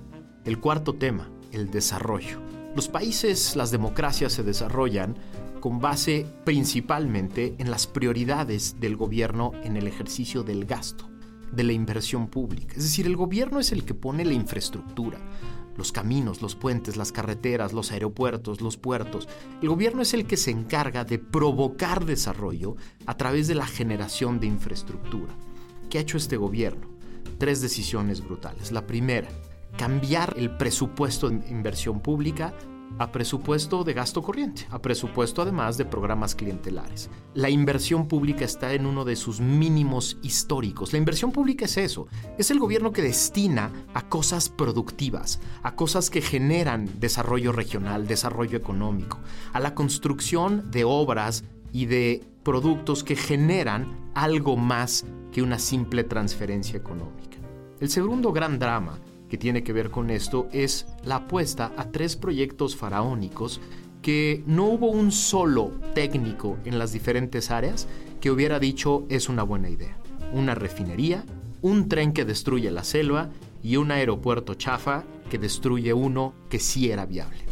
El 0.45 0.61
cuarto 0.61 0.95
tema, 0.95 1.29
el 1.53 1.71
desarrollo. 1.71 2.41
Los 2.75 2.89
países, 2.89 3.57
las 3.57 3.71
democracias 3.71 4.33
se 4.33 4.43
desarrollan 4.43 5.17
con 5.61 5.81
base 5.81 6.27
principalmente 6.45 7.55
en 7.59 7.71
las 7.71 7.87
prioridades 7.87 8.79
del 8.79 8.97
gobierno 8.97 9.53
en 9.65 9.77
el 9.77 9.87
ejercicio 9.87 10.45
del 10.45 10.65
gasto, 10.65 11.09
de 11.52 11.64
la 11.64 11.73
inversión 11.73 12.28
pública. 12.28 12.75
Es 12.76 12.83
decir, 12.83 13.07
el 13.07 13.17
gobierno 13.17 13.61
es 13.61 13.73
el 13.73 13.85
que 13.85 13.95
pone 13.95 14.25
la 14.25 14.35
infraestructura, 14.35 15.19
los 15.76 15.93
caminos, 15.93 16.43
los 16.43 16.57
puentes, 16.57 16.97
las 16.97 17.12
carreteras, 17.12 17.73
los 17.73 17.93
aeropuertos, 17.93 18.61
los 18.61 18.76
puertos. 18.76 19.28
El 19.62 19.69
gobierno 19.69 20.02
es 20.02 20.12
el 20.12 20.26
que 20.26 20.37
se 20.37 20.50
encarga 20.50 21.05
de 21.05 21.19
provocar 21.19 22.05
desarrollo 22.05 22.76
a 23.07 23.17
través 23.17 23.47
de 23.47 23.55
la 23.55 23.67
generación 23.67 24.40
de 24.40 24.49
infraestructura. 24.49 25.35
¿Qué 25.88 25.99
ha 25.99 26.02
hecho 26.02 26.17
este 26.17 26.37
gobierno? 26.37 26.88
Tres 27.38 27.61
decisiones 27.61 28.23
brutales. 28.23 28.73
La 28.73 28.87
primera, 28.87 29.28
cambiar 29.76 30.35
el 30.37 30.57
presupuesto 30.57 31.31
de 31.31 31.49
inversión 31.49 32.00
pública 32.00 32.52
a 32.99 33.12
presupuesto 33.12 33.85
de 33.85 33.92
gasto 33.92 34.23
corriente, 34.23 34.66
a 34.71 34.80
presupuesto 34.80 35.42
además 35.42 35.76
de 35.76 35.85
programas 35.85 36.35
clientelares. 36.35 37.11
La 37.35 37.50
inversión 37.50 38.09
pública 38.09 38.45
está 38.45 38.73
en 38.73 38.87
uno 38.87 39.04
de 39.04 39.16
sus 39.16 39.40
mínimos 39.40 40.18
históricos. 40.23 40.92
La 40.92 40.99
inversión 40.99 41.33
pública 41.33 41.66
es 41.66 41.76
eso, 41.76 42.07
es 42.38 42.50
el 42.50 42.59
gobierno 42.59 42.92
que 42.92 43.02
destina 43.02 43.71
a 43.95 44.09
cosas 44.09 44.49
productivas, 44.49 45.40
a 45.62 45.75
cosas 45.76 46.11
que 46.11 46.23
generan 46.23 46.88
desarrollo 46.99 47.52
regional, 47.52 48.07
desarrollo 48.07 48.57
económico, 48.57 49.18
a 49.52 49.61
la 49.61 49.75
construcción 49.75 50.71
de 50.71 50.85
obras 50.85 51.45
y 51.73 51.87
de 51.87 52.25
productos 52.42 53.04
que 53.04 53.16
generan 53.16 54.11
algo 54.14 54.57
más 54.57 55.04
que 55.33 55.42
una 55.42 55.59
simple 55.59 56.04
transferencia 56.04 56.76
económica. 56.76 57.38
El 57.80 57.90
segundo 57.90 58.33
gran 58.33 58.59
drama 58.59 58.99
que 59.29 59.39
tiene 59.39 59.63
que 59.63 59.73
ver 59.73 59.91
con 59.91 60.11
esto 60.11 60.49
es 60.53 60.87
la 61.05 61.17
apuesta 61.17 61.73
a 61.77 61.91
tres 61.91 62.17
proyectos 62.17 62.77
faraónicos 62.77 63.61
que 64.03 64.43
no 64.47 64.67
hubo 64.67 64.91
un 64.91 65.13
solo 65.13 65.73
técnico 65.95 66.57
en 66.65 66.79
las 66.79 66.93
diferentes 66.93 67.51
áreas 67.51 67.89
que 68.21 68.31
hubiera 68.31 68.59
dicho 68.59 69.05
es 69.09 69.29
una 69.29 69.43
buena 69.43 69.69
idea. 69.69 69.97
Una 70.33 70.55
refinería, 70.55 71.25
un 71.63 71.89
tren 71.89 72.13
que 72.13 72.25
destruye 72.25 72.71
la 72.71 72.85
selva 72.85 73.31
y 73.63 73.77
un 73.77 73.91
aeropuerto 73.91 74.55
chafa 74.55 75.05
que 75.31 75.39
destruye 75.39 75.93
uno 75.93 76.35
que 76.49 76.59
sí 76.59 76.91
era 76.91 77.07
viable. 77.07 77.48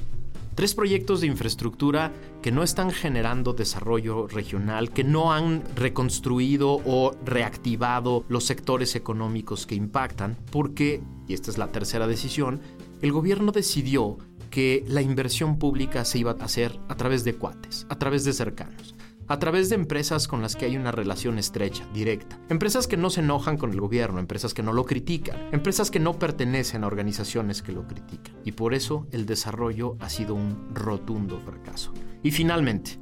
Tres 0.56 0.74
proyectos 0.74 1.20
de 1.20 1.26
infraestructura 1.26 2.14
que 2.40 2.50
no 2.50 2.62
están 2.62 2.90
generando 2.90 3.52
desarrollo 3.52 4.26
regional, 4.26 4.90
que 4.90 5.04
no 5.04 5.30
han 5.34 5.62
reconstruido 5.76 6.80
o 6.86 7.12
reactivado 7.26 8.24
los 8.30 8.44
sectores 8.44 8.96
económicos 8.96 9.66
que 9.66 9.74
impactan, 9.74 10.38
porque, 10.50 11.02
y 11.28 11.34
esta 11.34 11.50
es 11.50 11.58
la 11.58 11.72
tercera 11.72 12.06
decisión, 12.06 12.62
el 13.02 13.12
gobierno 13.12 13.52
decidió 13.52 14.16
que 14.48 14.82
la 14.88 15.02
inversión 15.02 15.58
pública 15.58 16.06
se 16.06 16.20
iba 16.20 16.30
a 16.30 16.44
hacer 16.44 16.80
a 16.88 16.96
través 16.96 17.22
de 17.24 17.34
cuates, 17.34 17.86
a 17.90 17.98
través 17.98 18.24
de 18.24 18.32
cercanos 18.32 18.94
a 19.28 19.38
través 19.38 19.68
de 19.68 19.74
empresas 19.74 20.28
con 20.28 20.42
las 20.42 20.56
que 20.56 20.66
hay 20.66 20.76
una 20.76 20.92
relación 20.92 21.38
estrecha, 21.38 21.86
directa. 21.92 22.38
Empresas 22.48 22.86
que 22.86 22.96
no 22.96 23.10
se 23.10 23.20
enojan 23.20 23.56
con 23.56 23.72
el 23.72 23.80
gobierno, 23.80 24.20
empresas 24.20 24.54
que 24.54 24.62
no 24.62 24.72
lo 24.72 24.84
critican, 24.84 25.36
empresas 25.52 25.90
que 25.90 26.00
no 26.00 26.18
pertenecen 26.18 26.84
a 26.84 26.86
organizaciones 26.86 27.62
que 27.62 27.72
lo 27.72 27.86
critican. 27.86 28.36
Y 28.44 28.52
por 28.52 28.74
eso 28.74 29.06
el 29.10 29.26
desarrollo 29.26 29.96
ha 30.00 30.08
sido 30.08 30.34
un 30.34 30.68
rotundo 30.72 31.40
fracaso. 31.40 31.92
Y 32.22 32.30
finalmente, 32.30 32.98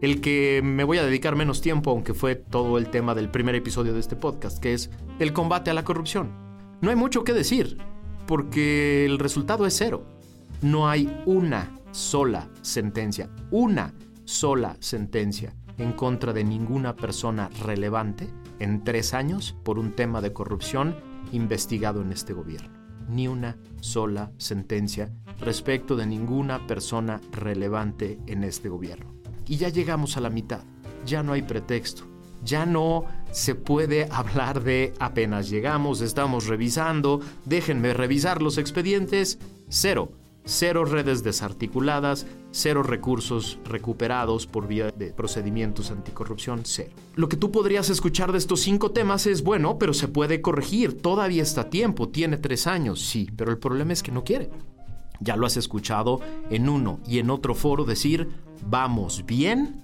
el 0.00 0.20
que 0.20 0.60
me 0.62 0.84
voy 0.84 0.98
a 0.98 1.04
dedicar 1.04 1.36
menos 1.36 1.60
tiempo, 1.60 1.90
aunque 1.90 2.14
fue 2.14 2.34
todo 2.36 2.78
el 2.78 2.90
tema 2.90 3.14
del 3.14 3.30
primer 3.30 3.54
episodio 3.54 3.94
de 3.94 4.00
este 4.00 4.16
podcast, 4.16 4.58
que 4.58 4.74
es 4.74 4.90
el 5.18 5.32
combate 5.32 5.70
a 5.70 5.74
la 5.74 5.84
corrupción. 5.84 6.30
No 6.80 6.90
hay 6.90 6.96
mucho 6.96 7.24
que 7.24 7.32
decir, 7.32 7.78
porque 8.26 9.06
el 9.06 9.18
resultado 9.18 9.66
es 9.66 9.76
cero. 9.76 10.06
No 10.62 10.88
hay 10.88 11.14
una 11.26 11.78
sola 11.90 12.48
sentencia, 12.62 13.30
una 13.50 13.94
sola 14.24 14.76
sentencia 14.80 15.54
en 15.78 15.92
contra 15.92 16.32
de 16.32 16.44
ninguna 16.44 16.96
persona 16.96 17.50
relevante 17.62 18.28
en 18.58 18.84
tres 18.84 19.14
años 19.14 19.56
por 19.62 19.78
un 19.78 19.92
tema 19.92 20.20
de 20.20 20.32
corrupción 20.32 20.96
investigado 21.32 22.02
en 22.02 22.12
este 22.12 22.32
gobierno. 22.32 22.70
Ni 23.08 23.28
una 23.28 23.58
sola 23.80 24.32
sentencia 24.38 25.12
respecto 25.40 25.96
de 25.96 26.06
ninguna 26.06 26.66
persona 26.66 27.20
relevante 27.32 28.18
en 28.26 28.44
este 28.44 28.68
gobierno. 28.68 29.14
Y 29.46 29.56
ya 29.56 29.68
llegamos 29.68 30.16
a 30.16 30.20
la 30.20 30.30
mitad. 30.30 30.62
Ya 31.04 31.22
no 31.22 31.32
hay 31.32 31.42
pretexto. 31.42 32.04
Ya 32.44 32.66
no 32.66 33.04
se 33.30 33.54
puede 33.54 34.08
hablar 34.10 34.62
de 34.62 34.94
apenas 34.98 35.50
llegamos, 35.50 36.00
estamos 36.00 36.46
revisando, 36.46 37.20
déjenme 37.44 37.92
revisar 37.94 38.40
los 38.40 38.58
expedientes. 38.58 39.38
Cero 39.68 40.12
cero 40.44 40.84
redes 40.84 41.22
desarticuladas, 41.22 42.26
cero 42.50 42.82
recursos 42.82 43.58
recuperados 43.64 44.46
por 44.46 44.66
vía 44.66 44.90
de 44.90 45.12
procedimientos 45.12 45.90
anticorrupción, 45.90 46.60
cero. 46.64 46.90
Lo 47.14 47.28
que 47.28 47.36
tú 47.36 47.50
podrías 47.50 47.90
escuchar 47.90 48.32
de 48.32 48.38
estos 48.38 48.60
cinco 48.60 48.90
temas 48.90 49.26
es, 49.26 49.42
bueno, 49.42 49.78
pero 49.78 49.94
se 49.94 50.08
puede 50.08 50.40
corregir, 50.40 51.00
todavía 51.00 51.42
está 51.42 51.62
a 51.62 51.70
tiempo, 51.70 52.08
tiene 52.08 52.36
tres 52.36 52.66
años, 52.66 53.00
sí, 53.00 53.28
pero 53.36 53.50
el 53.50 53.58
problema 53.58 53.92
es 53.92 54.02
que 54.02 54.12
no 54.12 54.24
quiere. 54.24 54.50
Ya 55.20 55.36
lo 55.36 55.46
has 55.46 55.56
escuchado 55.56 56.20
en 56.50 56.68
uno 56.68 57.00
y 57.06 57.18
en 57.18 57.30
otro 57.30 57.54
foro 57.54 57.84
decir, 57.84 58.28
vamos 58.66 59.24
bien, 59.26 59.82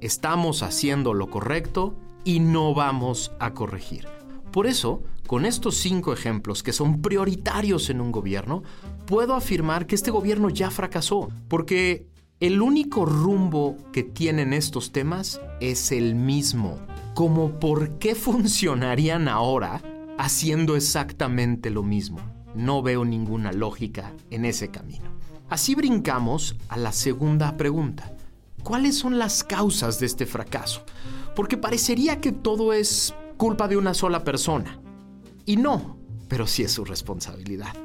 estamos 0.00 0.62
haciendo 0.62 1.14
lo 1.14 1.30
correcto 1.30 1.96
y 2.24 2.40
no 2.40 2.74
vamos 2.74 3.32
a 3.38 3.54
corregir. 3.54 4.06
Por 4.52 4.66
eso, 4.66 5.02
con 5.26 5.46
estos 5.46 5.76
cinco 5.76 6.12
ejemplos 6.12 6.62
que 6.62 6.72
son 6.72 7.02
prioritarios 7.02 7.90
en 7.90 8.00
un 8.00 8.12
gobierno, 8.12 8.62
puedo 9.06 9.34
afirmar 9.34 9.86
que 9.86 9.94
este 9.94 10.10
gobierno 10.10 10.50
ya 10.50 10.70
fracasó, 10.70 11.28
porque 11.48 12.06
el 12.40 12.60
único 12.60 13.06
rumbo 13.06 13.76
que 13.92 14.02
tienen 14.02 14.52
estos 14.52 14.92
temas 14.92 15.40
es 15.60 15.92
el 15.92 16.14
mismo. 16.14 16.78
Como 17.14 17.58
por 17.60 17.98
qué 17.98 18.14
funcionarían 18.14 19.28
ahora 19.28 19.80
haciendo 20.18 20.76
exactamente 20.76 21.70
lo 21.70 21.82
mismo. 21.82 22.18
No 22.54 22.82
veo 22.82 23.04
ninguna 23.04 23.52
lógica 23.52 24.12
en 24.30 24.44
ese 24.44 24.68
camino. 24.68 25.06
Así 25.48 25.74
brincamos 25.74 26.56
a 26.68 26.76
la 26.76 26.92
segunda 26.92 27.56
pregunta. 27.56 28.12
¿Cuáles 28.62 28.96
son 28.96 29.18
las 29.18 29.44
causas 29.44 30.00
de 30.00 30.06
este 30.06 30.24
fracaso? 30.24 30.84
Porque 31.36 31.56
parecería 31.56 32.20
que 32.20 32.32
todo 32.32 32.72
es 32.72 33.14
culpa 33.36 33.68
de 33.68 33.76
una 33.76 33.92
sola 33.92 34.24
persona. 34.24 34.80
Y 35.44 35.56
no, 35.56 35.98
pero 36.28 36.46
sí 36.46 36.62
es 36.62 36.72
su 36.72 36.84
responsabilidad. 36.84 37.83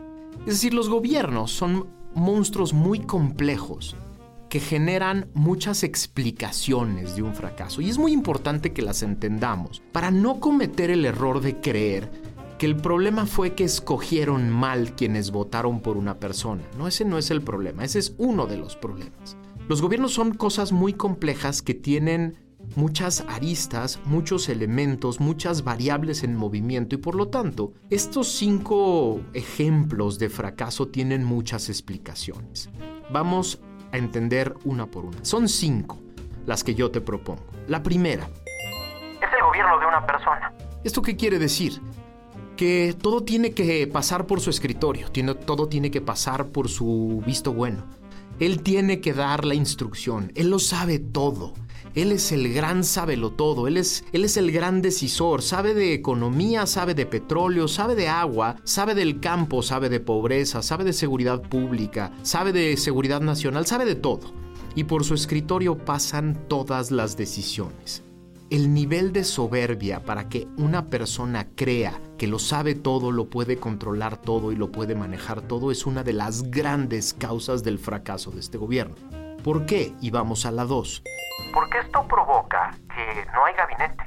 Es 0.50 0.56
decir, 0.56 0.74
los 0.74 0.90
gobiernos 0.90 1.52
son 1.52 1.90
monstruos 2.16 2.74
muy 2.74 3.02
complejos 3.02 3.96
que 4.50 4.60
generan 4.60 5.30
muchas 5.36 5.84
explicaciones 5.84 7.16
de 7.16 7.22
un 7.22 7.36
fracaso 7.36 7.82
y 7.82 7.90
es 7.90 8.00
muy 8.00 8.14
importante 8.14 8.74
que 8.74 8.82
las 8.82 9.04
entendamos 9.04 9.84
para 9.92 10.10
no 10.10 10.40
cometer 10.40 10.90
el 10.90 11.06
error 11.06 11.42
de 11.42 11.62
creer 11.62 12.10
que 12.58 12.66
el 12.66 12.76
problema 12.76 13.28
fue 13.28 13.54
que 13.54 13.64
escogieron 13.64 14.50
mal 14.50 14.96
quienes 14.96 15.30
votaron 15.30 15.82
por 15.82 15.98
una 15.98 16.18
persona. 16.18 16.64
No, 16.80 16.88
ese 16.88 17.06
no 17.06 17.20
es 17.20 17.30
el 17.30 17.44
problema, 17.44 17.84
ese 17.84 18.00
es 18.00 18.16
uno 18.18 18.48
de 18.48 18.58
los 18.58 18.76
problemas. 18.76 19.38
Los 19.68 19.84
gobiernos 19.84 20.14
son 20.14 20.34
cosas 20.34 20.72
muy 20.72 20.94
complejas 20.94 21.62
que 21.62 21.76
tienen 21.76 22.40
muchas 22.76 23.26
aristas, 23.28 24.00
muchos 24.06 24.50
elementos, 24.50 25.20
muchas 25.20 25.64
variables 25.64 26.24
en 26.24 26.36
movimiento 26.36 26.96
y 26.96 26.98
por 26.98 27.16
lo 27.16 27.30
tanto, 27.30 27.74
estos 27.90 28.28
cinco 28.30 29.22
ejemplos 29.34 30.20
de 30.20 30.30
fracaso 30.30 30.88
tienen 30.88 31.24
muchas 31.24 31.70
explicaciones. 31.70 32.70
Vamos 33.12 33.60
a 33.92 33.98
entender 33.98 34.56
una 34.64 34.86
por 34.86 35.06
una. 35.06 35.24
Son 35.24 35.48
cinco 35.48 36.00
las 36.46 36.64
que 36.64 36.76
yo 36.76 36.92
te 36.92 37.02
propongo. 37.02 37.44
La 37.68 37.84
primera. 37.84 38.24
Es 38.26 39.34
el 39.38 39.46
gobierno 39.46 39.80
de 39.80 39.86
una 39.86 40.06
persona. 40.06 40.54
¿Esto 40.84 41.02
qué 41.02 41.16
quiere 41.16 41.40
decir? 41.40 41.82
Que 42.56 42.96
todo 43.00 43.24
tiene 43.24 43.52
que 43.52 43.88
pasar 43.88 44.26
por 44.26 44.42
su 44.42 44.50
escritorio, 44.50 45.10
tiene, 45.12 45.36
todo 45.36 45.68
tiene 45.68 45.92
que 45.92 46.02
pasar 46.02 46.48
por 46.48 46.68
su 46.70 47.22
visto 47.26 47.54
bueno. 47.54 47.86
Él 48.40 48.64
tiene 48.64 49.02
que 49.02 49.14
dar 49.14 49.46
la 49.46 49.54
instrucción, 49.54 50.32
él 50.36 50.50
lo 50.50 50.60
sabe 50.60 51.00
todo. 51.00 51.54
Él 51.96 52.12
es 52.12 52.32
el 52.32 52.54
gran 52.54 52.84
sábelo 52.84 53.32
todo, 53.32 53.68
él 53.68 53.78
es, 53.78 54.04
él 54.12 54.24
es 54.24 54.38
el 54.38 54.52
gran 54.52 54.82
decisor, 54.82 55.42
sabe 55.42 55.74
de 55.74 55.94
economía, 55.94 56.68
sabe 56.68 56.94
de 56.94 57.06
petróleo, 57.06 57.68
sabe 57.68 57.96
de 57.96 58.08
agua, 58.08 58.58
sabe 58.64 58.94
del 58.94 59.20
campo, 59.20 59.64
sabe 59.64 59.90
de 59.90 60.00
pobreza, 60.00 60.62
sabe 60.62 60.84
de 60.84 60.94
seguridad 60.94 61.42
pública, 61.42 62.12
sabe 62.22 62.54
de 62.54 62.78
seguridad 62.78 63.22
nacional, 63.22 63.66
sabe 63.66 63.86
de 63.86 63.96
todo. 63.96 64.32
Y 64.76 64.84
por 64.84 65.04
su 65.04 65.16
escritorio 65.16 65.78
pasan 65.78 66.46
todas 66.48 66.92
las 66.92 67.18
decisiones. 67.18 68.04
El 68.52 68.74
nivel 68.74 69.12
de 69.14 69.24
soberbia 69.24 70.04
para 70.04 70.30
que 70.30 70.48
una 70.58 70.90
persona 70.90 71.50
crea 71.56 72.00
que 72.18 72.28
lo 72.28 72.40
sabe 72.40 72.76
todo, 72.76 73.12
lo 73.12 73.30
puede 73.30 73.58
controlar 73.58 74.22
todo 74.22 74.52
y 74.52 74.56
lo 74.56 74.72
puede 74.72 74.96
manejar 74.96 75.42
todo 75.42 75.72
es 75.72 75.86
una 75.86 76.04
de 76.04 76.14
las 76.14 76.50
grandes 76.50 77.14
causas 77.14 77.64
del 77.64 77.78
fracaso 77.78 78.32
de 78.32 78.40
este 78.40 78.58
gobierno. 78.58 78.96
¿Por 79.44 79.66
qué? 79.66 79.94
Y 80.02 80.10
vamos 80.10 80.46
a 80.46 80.52
la 80.52 80.66
2. 80.66 81.04
Porque 81.54 81.80
esto 81.80 82.06
provoca 82.08 82.72
que 82.94 83.26
no 83.34 83.46
hay 83.46 83.54
gabinete. 83.56 84.04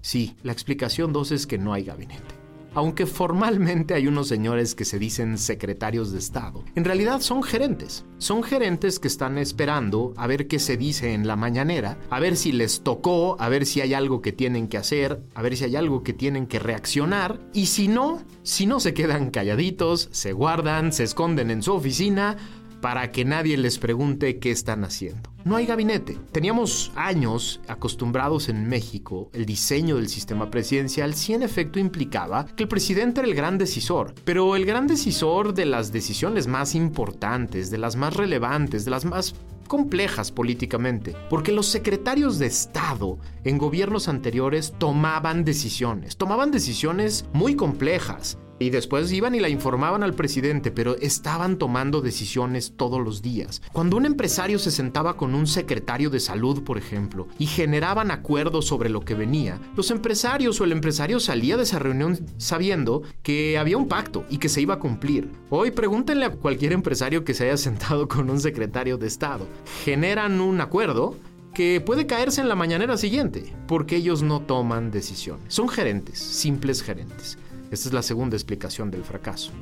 Sí, 0.00 0.36
la 0.42 0.52
explicación 0.52 1.12
2 1.12 1.32
es 1.32 1.46
que 1.46 1.58
no 1.58 1.74
hay 1.74 1.84
gabinete. 1.84 2.40
Aunque 2.72 3.04
formalmente 3.04 3.94
hay 3.94 4.06
unos 4.06 4.28
señores 4.28 4.76
que 4.76 4.84
se 4.84 5.00
dicen 5.00 5.38
secretarios 5.38 6.12
de 6.12 6.20
Estado, 6.20 6.62
en 6.76 6.84
realidad 6.84 7.20
son 7.20 7.42
gerentes. 7.42 8.04
Son 8.18 8.44
gerentes 8.44 9.00
que 9.00 9.08
están 9.08 9.38
esperando 9.38 10.14
a 10.16 10.28
ver 10.28 10.46
qué 10.46 10.60
se 10.60 10.76
dice 10.76 11.12
en 11.12 11.26
la 11.26 11.34
mañanera, 11.34 11.98
a 12.10 12.20
ver 12.20 12.36
si 12.36 12.52
les 12.52 12.84
tocó, 12.84 13.36
a 13.40 13.48
ver 13.48 13.66
si 13.66 13.80
hay 13.80 13.92
algo 13.92 14.22
que 14.22 14.30
tienen 14.30 14.68
que 14.68 14.78
hacer, 14.78 15.20
a 15.34 15.42
ver 15.42 15.56
si 15.56 15.64
hay 15.64 15.74
algo 15.74 16.04
que 16.04 16.12
tienen 16.12 16.46
que 16.46 16.60
reaccionar, 16.60 17.40
y 17.52 17.66
si 17.66 17.88
no, 17.88 18.22
si 18.44 18.66
no 18.66 18.78
se 18.78 18.94
quedan 18.94 19.30
calladitos, 19.30 20.08
se 20.12 20.32
guardan, 20.32 20.92
se 20.92 21.02
esconden 21.02 21.50
en 21.50 21.64
su 21.64 21.74
oficina, 21.74 22.36
para 22.80 23.12
que 23.12 23.24
nadie 23.24 23.56
les 23.56 23.78
pregunte 23.78 24.38
qué 24.38 24.50
están 24.50 24.84
haciendo. 24.84 25.30
No 25.44 25.56
hay 25.56 25.64
gabinete. 25.64 26.18
Teníamos 26.32 26.92
años 26.96 27.60
acostumbrados 27.66 28.48
en 28.50 28.68
México 28.68 29.30
el 29.32 29.46
diseño 29.46 29.96
del 29.96 30.08
sistema 30.08 30.50
presidencial 30.50 31.14
si 31.14 31.32
en 31.32 31.42
efecto 31.42 31.78
implicaba 31.78 32.44
que 32.44 32.64
el 32.64 32.68
presidente 32.68 33.20
era 33.20 33.28
el 33.28 33.34
gran 33.34 33.56
decisor, 33.56 34.14
pero 34.24 34.54
el 34.54 34.66
gran 34.66 34.86
decisor 34.86 35.54
de 35.54 35.64
las 35.64 35.92
decisiones 35.92 36.46
más 36.46 36.74
importantes, 36.74 37.70
de 37.70 37.78
las 37.78 37.96
más 37.96 38.16
relevantes, 38.16 38.84
de 38.84 38.90
las 38.90 39.04
más 39.06 39.34
complejas 39.66 40.32
políticamente, 40.32 41.14
porque 41.30 41.52
los 41.52 41.66
secretarios 41.66 42.40
de 42.40 42.46
Estado 42.46 43.18
en 43.44 43.56
gobiernos 43.56 44.08
anteriores 44.08 44.74
tomaban 44.78 45.44
decisiones, 45.44 46.16
tomaban 46.16 46.50
decisiones 46.50 47.24
muy 47.32 47.54
complejas, 47.54 48.36
y 48.60 48.70
después 48.70 49.10
iban 49.10 49.34
y 49.34 49.40
la 49.40 49.48
informaban 49.48 50.04
al 50.04 50.14
presidente, 50.14 50.70
pero 50.70 50.94
estaban 50.98 51.56
tomando 51.58 52.02
decisiones 52.02 52.74
todos 52.76 53.00
los 53.00 53.22
días. 53.22 53.62
Cuando 53.72 53.96
un 53.96 54.06
empresario 54.06 54.60
se 54.60 54.70
sentaba 54.70 55.16
con 55.16 55.34
un 55.34 55.48
secretario 55.48 56.10
de 56.10 56.20
salud, 56.20 56.62
por 56.62 56.78
ejemplo, 56.78 57.26
y 57.38 57.46
generaban 57.46 58.10
acuerdos 58.10 58.66
sobre 58.66 58.90
lo 58.90 59.00
que 59.00 59.14
venía, 59.14 59.58
los 59.74 59.90
empresarios 59.90 60.60
o 60.60 60.64
el 60.64 60.72
empresario 60.72 61.18
salía 61.18 61.56
de 61.56 61.64
esa 61.64 61.78
reunión 61.78 62.18
sabiendo 62.36 63.02
que 63.22 63.58
había 63.58 63.78
un 63.78 63.88
pacto 63.88 64.24
y 64.28 64.36
que 64.36 64.50
se 64.50 64.60
iba 64.60 64.74
a 64.74 64.78
cumplir. 64.78 65.30
Hoy 65.48 65.70
pregúntenle 65.70 66.26
a 66.26 66.30
cualquier 66.30 66.74
empresario 66.74 67.24
que 67.24 67.34
se 67.34 67.44
haya 67.44 67.56
sentado 67.56 68.06
con 68.08 68.28
un 68.28 68.40
secretario 68.40 68.98
de 68.98 69.06
Estado. 69.06 69.46
Generan 69.84 70.40
un 70.40 70.60
acuerdo 70.60 71.16
que 71.54 71.80
puede 71.80 72.06
caerse 72.06 72.40
en 72.40 72.48
la 72.48 72.54
mañanera 72.54 72.96
siguiente, 72.96 73.54
porque 73.66 73.96
ellos 73.96 74.22
no 74.22 74.42
toman 74.42 74.90
decisiones. 74.90 75.52
Son 75.52 75.68
gerentes, 75.68 76.18
simples 76.18 76.82
gerentes. 76.82 77.38
Esta 77.70 77.88
es 77.88 77.92
la 77.92 78.02
segunda 78.02 78.36
explicación 78.36 78.90
del 78.90 79.04
fracaso. 79.04 79.52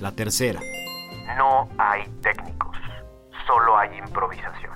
La 0.00 0.10
tercera. 0.12 0.60
No 1.38 1.68
hay 1.78 2.02
técnicos, 2.20 2.76
solo 3.46 3.76
hay 3.76 3.96
improvisación. 3.98 4.72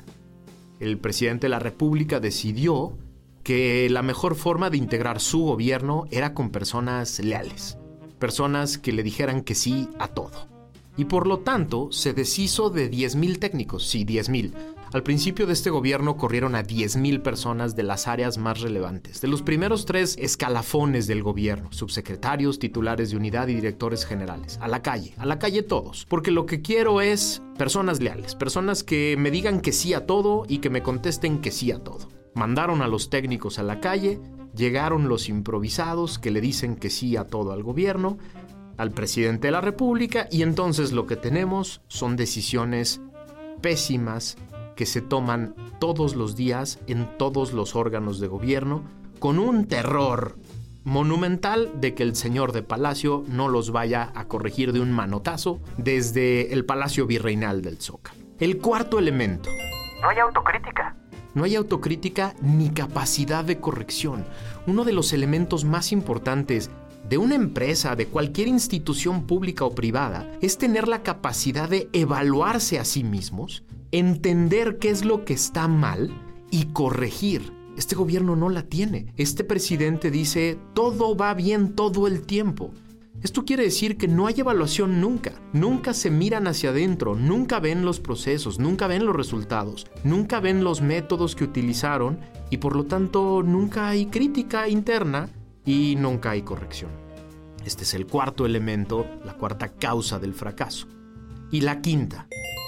El 0.78 0.98
presidente 0.98 1.46
de 1.46 1.50
la 1.50 1.59
República 1.59 2.20
decidió 2.20 2.96
que 3.42 3.88
la 3.90 4.02
mejor 4.02 4.37
forma 4.37 4.70
de 4.70 4.76
integrar 4.76 5.18
su 5.18 5.40
gobierno 5.44 6.04
era 6.12 6.33
con 6.33 6.50
personas 6.50 7.18
leales, 7.18 7.76
personas 8.20 8.78
que 8.78 8.92
le 8.92 9.02
dijeran 9.02 9.42
que 9.42 9.56
sí 9.56 9.88
a 9.98 10.06
todo. 10.09 10.48
Y 10.96 11.06
por 11.06 11.26
lo 11.26 11.40
tanto 11.40 11.90
se 11.90 12.12
deshizo 12.12 12.70
de 12.70 12.88
10.000 12.88 13.38
técnicos, 13.40 13.88
sí, 13.88 14.04
10.000, 14.04 14.52
al 14.92 15.03
principio 15.05 15.46
de 15.46 15.53
este 15.53 15.70
gobierno 15.70 16.16
corrieron 16.16 16.55
a 16.55 16.62
10.000 16.62 17.22
personas 17.22 17.76
de 17.76 17.85
las 17.85 18.09
áreas 18.09 18.38
más 18.38 18.61
relevantes, 18.61 19.20
de 19.20 19.29
los 19.29 19.42
primeros 19.42 19.87
tres 19.87 20.16
escalafones 20.18 21.07
del 21.07 21.22
gobierno, 21.22 21.72
subsecretarios, 21.72 22.59
titulares 22.59 23.11
de 23.11 23.16
unidad 23.16 23.48
y 23.48 23.55
directores 23.55 24.05
generales, 24.05 24.59
a 24.61 24.66
la 24.66 24.83
calle, 24.83 25.14
a 25.16 25.26
la 25.26 25.38
calle 25.38 25.62
todos, 25.62 26.07
porque 26.09 26.33
lo 26.33 26.44
que 26.46 26.61
quiero 26.61 27.00
es 27.00 27.40
personas 27.57 28.00
leales, 28.00 28.35
personas 28.35 28.83
que 28.83 29.16
me 29.16 29.31
digan 29.31 29.61
que 29.61 29.72
sí 29.72 29.94
a 29.94 30.07
todo 30.07 30.44
y 30.48 30.59
que 30.59 30.70
me 30.70 30.83
contesten 30.83 31.40
que 31.40 31.53
sí 31.53 31.70
a 31.70 31.79
todo. 31.79 32.09
Mandaron 32.35 32.83
a 32.83 32.88
los 32.88 33.11
técnicos 33.11 33.59
a 33.59 33.62
la 33.62 33.81
calle, 33.81 34.20
llegaron 34.57 35.09
los 35.09 35.29
improvisados 35.29 36.18
que 36.18 36.31
le 36.31 36.40
dicen 36.40 36.74
que 36.74 36.90
sí 36.90 37.16
a 37.16 37.26
todo 37.26 37.53
al 37.53 37.62
gobierno, 37.62 38.18
al 38.76 38.92
presidente 38.92 39.48
de 39.48 39.53
la 39.53 39.61
República 39.61 40.26
y 40.33 40.42
entonces 40.42 40.92
lo 40.92 41.07
que 41.07 41.16
tenemos 41.16 41.83
son 41.88 42.16
decisiones 42.16 43.00
pésimas 43.61 44.37
que 44.76 44.87
se 44.87 45.00
toman 45.00 45.54
todos 45.78 46.14
los 46.14 46.37
días 46.37 46.78
en 46.87 47.09
todos 47.18 47.52
los 47.52 47.76
órganos 47.76 48.20
de 48.20 48.28
gobierno 48.28 48.83
con 49.18 49.38
un 49.38 49.66
terror 49.66 50.37
monumental 50.85 51.70
de 51.80 51.94
que 51.94 52.02
el 52.02 52.16
señor 52.16 52.52
de 52.52 52.62
Palacio 52.62 53.24
no 53.28 53.48
los 53.48 53.70
vaya 53.70 54.12
a 54.14 54.26
corregir 54.26 54.72
de 54.72 54.80
un 54.80 54.92
manotazo 54.92 55.61
desde 55.76 56.52
el 56.52 56.64
Palacio 56.64 57.06
Virreinal 57.06 57.62
del 57.62 57.78
Zócalo. 57.78 58.18
El 58.38 58.59
cuarto 58.59 58.98
elemento. 58.98 59.50
No 60.02 60.09
hay 60.09 60.18
autocrítica. 60.18 60.96
No 61.35 61.44
hay 61.44 61.54
autocrítica 61.54 62.35
ni 62.40 62.70
capacidad 62.70 63.44
de 63.44 63.61
corrección. 63.61 64.24
Uno 64.66 64.85
de 64.85 64.92
los 64.92 65.12
elementos 65.12 65.64
más 65.64 65.92
importantes 65.92 66.70
de 67.08 67.18
una 67.18 67.34
empresa, 67.34 67.96
de 67.96 68.06
cualquier 68.06 68.48
institución 68.48 69.26
pública 69.26 69.64
o 69.64 69.74
privada, 69.74 70.30
es 70.40 70.58
tener 70.58 70.88
la 70.88 71.02
capacidad 71.02 71.68
de 71.68 71.88
evaluarse 71.92 72.78
a 72.78 72.84
sí 72.84 73.04
mismos 73.04 73.64
entender 73.92 74.78
qué 74.78 74.90
es 74.90 75.04
lo 75.04 75.24
que 75.24 75.34
está 75.34 75.68
mal 75.68 76.10
y 76.50 76.66
corregir. 76.66 77.52
Este 77.76 77.96
gobierno 77.96 78.36
no 78.36 78.48
la 78.48 78.62
tiene. 78.62 79.12
Este 79.16 79.44
presidente 79.44 80.10
dice, 80.10 80.58
todo 80.74 81.16
va 81.16 81.34
bien 81.34 81.74
todo 81.74 82.06
el 82.06 82.22
tiempo. 82.22 82.72
Esto 83.22 83.44
quiere 83.44 83.64
decir 83.64 83.98
que 83.98 84.08
no 84.08 84.26
hay 84.26 84.40
evaluación 84.40 85.00
nunca. 85.00 85.32
Nunca 85.52 85.92
se 85.92 86.10
miran 86.10 86.46
hacia 86.46 86.70
adentro, 86.70 87.16
nunca 87.16 87.60
ven 87.60 87.84
los 87.84 88.00
procesos, 88.00 88.58
nunca 88.58 88.86
ven 88.86 89.04
los 89.04 89.14
resultados, 89.14 89.86
nunca 90.04 90.40
ven 90.40 90.64
los 90.64 90.80
métodos 90.80 91.36
que 91.36 91.44
utilizaron 91.44 92.18
y 92.48 92.56
por 92.58 92.74
lo 92.74 92.84
tanto 92.84 93.42
nunca 93.42 93.88
hay 93.88 94.06
crítica 94.06 94.68
interna 94.68 95.28
y 95.64 95.96
nunca 95.96 96.31
hay 96.31 96.42
corrección. 96.42 96.90
Este 97.64 97.85
es 97.85 97.94
el 97.94 98.07
cuarto 98.07 98.46
elemento, 98.46 99.07
la 99.25 99.35
cuarta 99.35 99.68
causa 99.68 100.18
del 100.18 100.35
fracaso. 100.35 100.87
Y 101.51 101.61
la 101.62 101.81
quinta, 101.81 102.27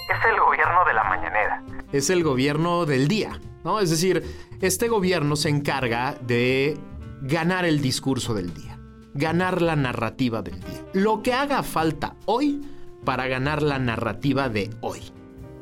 es 0.09 0.25
el 0.25 0.39
gobierno 0.39 0.85
de 0.85 0.93
la 0.93 1.03
mañanera. 1.03 1.63
Es 1.91 2.09
el 2.09 2.23
gobierno 2.23 2.85
del 2.85 3.07
día, 3.07 3.39
¿no? 3.63 3.79
Es 3.79 3.89
decir, 3.89 4.23
este 4.61 4.87
gobierno 4.87 5.35
se 5.35 5.49
encarga 5.49 6.15
de 6.21 6.77
ganar 7.21 7.65
el 7.65 7.81
discurso 7.81 8.33
del 8.33 8.53
día, 8.53 8.77
ganar 9.13 9.61
la 9.61 9.75
narrativa 9.75 10.41
del 10.41 10.59
día. 10.59 10.85
Lo 10.93 11.23
que 11.23 11.33
haga 11.33 11.63
falta 11.63 12.15
hoy 12.25 12.61
para 13.05 13.27
ganar 13.27 13.61
la 13.61 13.79
narrativa 13.79 14.49
de 14.49 14.69
hoy. 14.81 15.01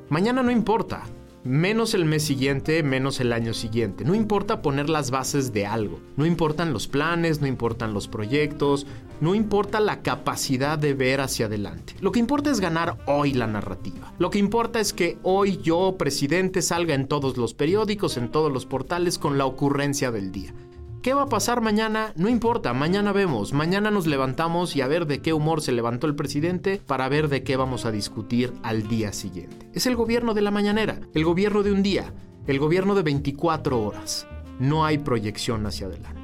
Mañana 0.10 0.44
no 0.44 0.52
importa, 0.52 1.04
menos 1.44 1.94
el 1.94 2.06
mes 2.06 2.24
siguiente, 2.24 2.84
menos 2.84 3.20
el 3.20 3.34
año 3.34 3.54
siguiente. 3.54 4.06
No 4.06 4.16
importa 4.16 4.62
poner 4.62 4.90
las 4.90 5.12
bases 5.12 5.54
de 5.54 5.66
algo. 5.66 6.00
No 6.18 6.26
importan 6.26 6.74
los 6.74 6.88
planes, 6.88 7.42
no 7.42 7.48
importan 7.48 7.94
los 7.94 8.08
proyectos, 8.08 8.86
no 9.20 9.36
importa 9.36 9.80
la 9.80 10.02
capacidad 10.02 10.78
de 10.78 10.94
ver 10.94 11.22
hacia 11.22 11.46
adelante. 11.48 11.96
Lo 12.02 12.12
que 12.12 12.20
importa 12.20 12.52
es 12.52 12.60
ganar 12.60 12.98
hoy 13.06 13.34
la 13.34 13.48
narrativa. 13.48 14.14
Lo 14.20 14.30
que 14.30 14.40
importa 14.40 14.80
es 14.80 14.94
que 14.94 15.18
hoy 15.24 15.58
yo, 15.58 15.96
presidente, 15.98 16.62
salga 16.62 16.94
en 16.94 17.08
todos 17.08 17.38
los 17.38 17.54
periódicos, 17.54 18.18
en 18.18 18.30
todos 18.30 18.52
los 18.52 18.66
portales 18.66 19.18
con 19.18 19.38
la 19.38 19.46
ocurrencia 19.46 20.12
del 20.12 20.32
día. 20.32 20.54
¿Qué 21.02 21.16
va 21.16 21.24
a 21.24 21.30
pasar 21.30 21.62
mañana? 21.62 22.14
No 22.16 22.30
importa, 22.30 22.74
mañana 22.74 23.12
vemos, 23.12 23.54
mañana 23.54 23.90
nos 23.90 24.06
levantamos 24.06 24.76
y 24.76 24.82
a 24.82 24.88
ver 24.88 25.08
de 25.08 25.20
qué 25.20 25.34
humor 25.34 25.64
se 25.64 25.72
levantó 25.72 26.06
el 26.06 26.16
presidente 26.16 26.80
para 26.86 27.10
ver 27.10 27.28
de 27.28 27.42
qué 27.42 27.56
vamos 27.56 27.86
a 27.86 27.92
discutir 27.92 28.54
al 28.62 28.88
día 28.88 29.12
siguiente. 29.12 29.68
Es 29.74 29.88
el 29.88 29.96
gobierno 29.96 30.36
de 30.36 30.44
la 30.44 30.52
mañanera, 30.52 31.00
el 31.16 31.26
gobierno 31.26 31.64
de 31.64 31.72
un 31.72 31.82
día, 31.82 32.14
el 32.46 32.60
gobierno 32.60 32.94
de 32.94 33.02
24 33.02 33.82
horas. 33.82 34.28
No 34.60 34.86
hay 34.86 35.00
proyección 35.00 35.66
hacia 35.66 35.88
adelante. 35.88 36.22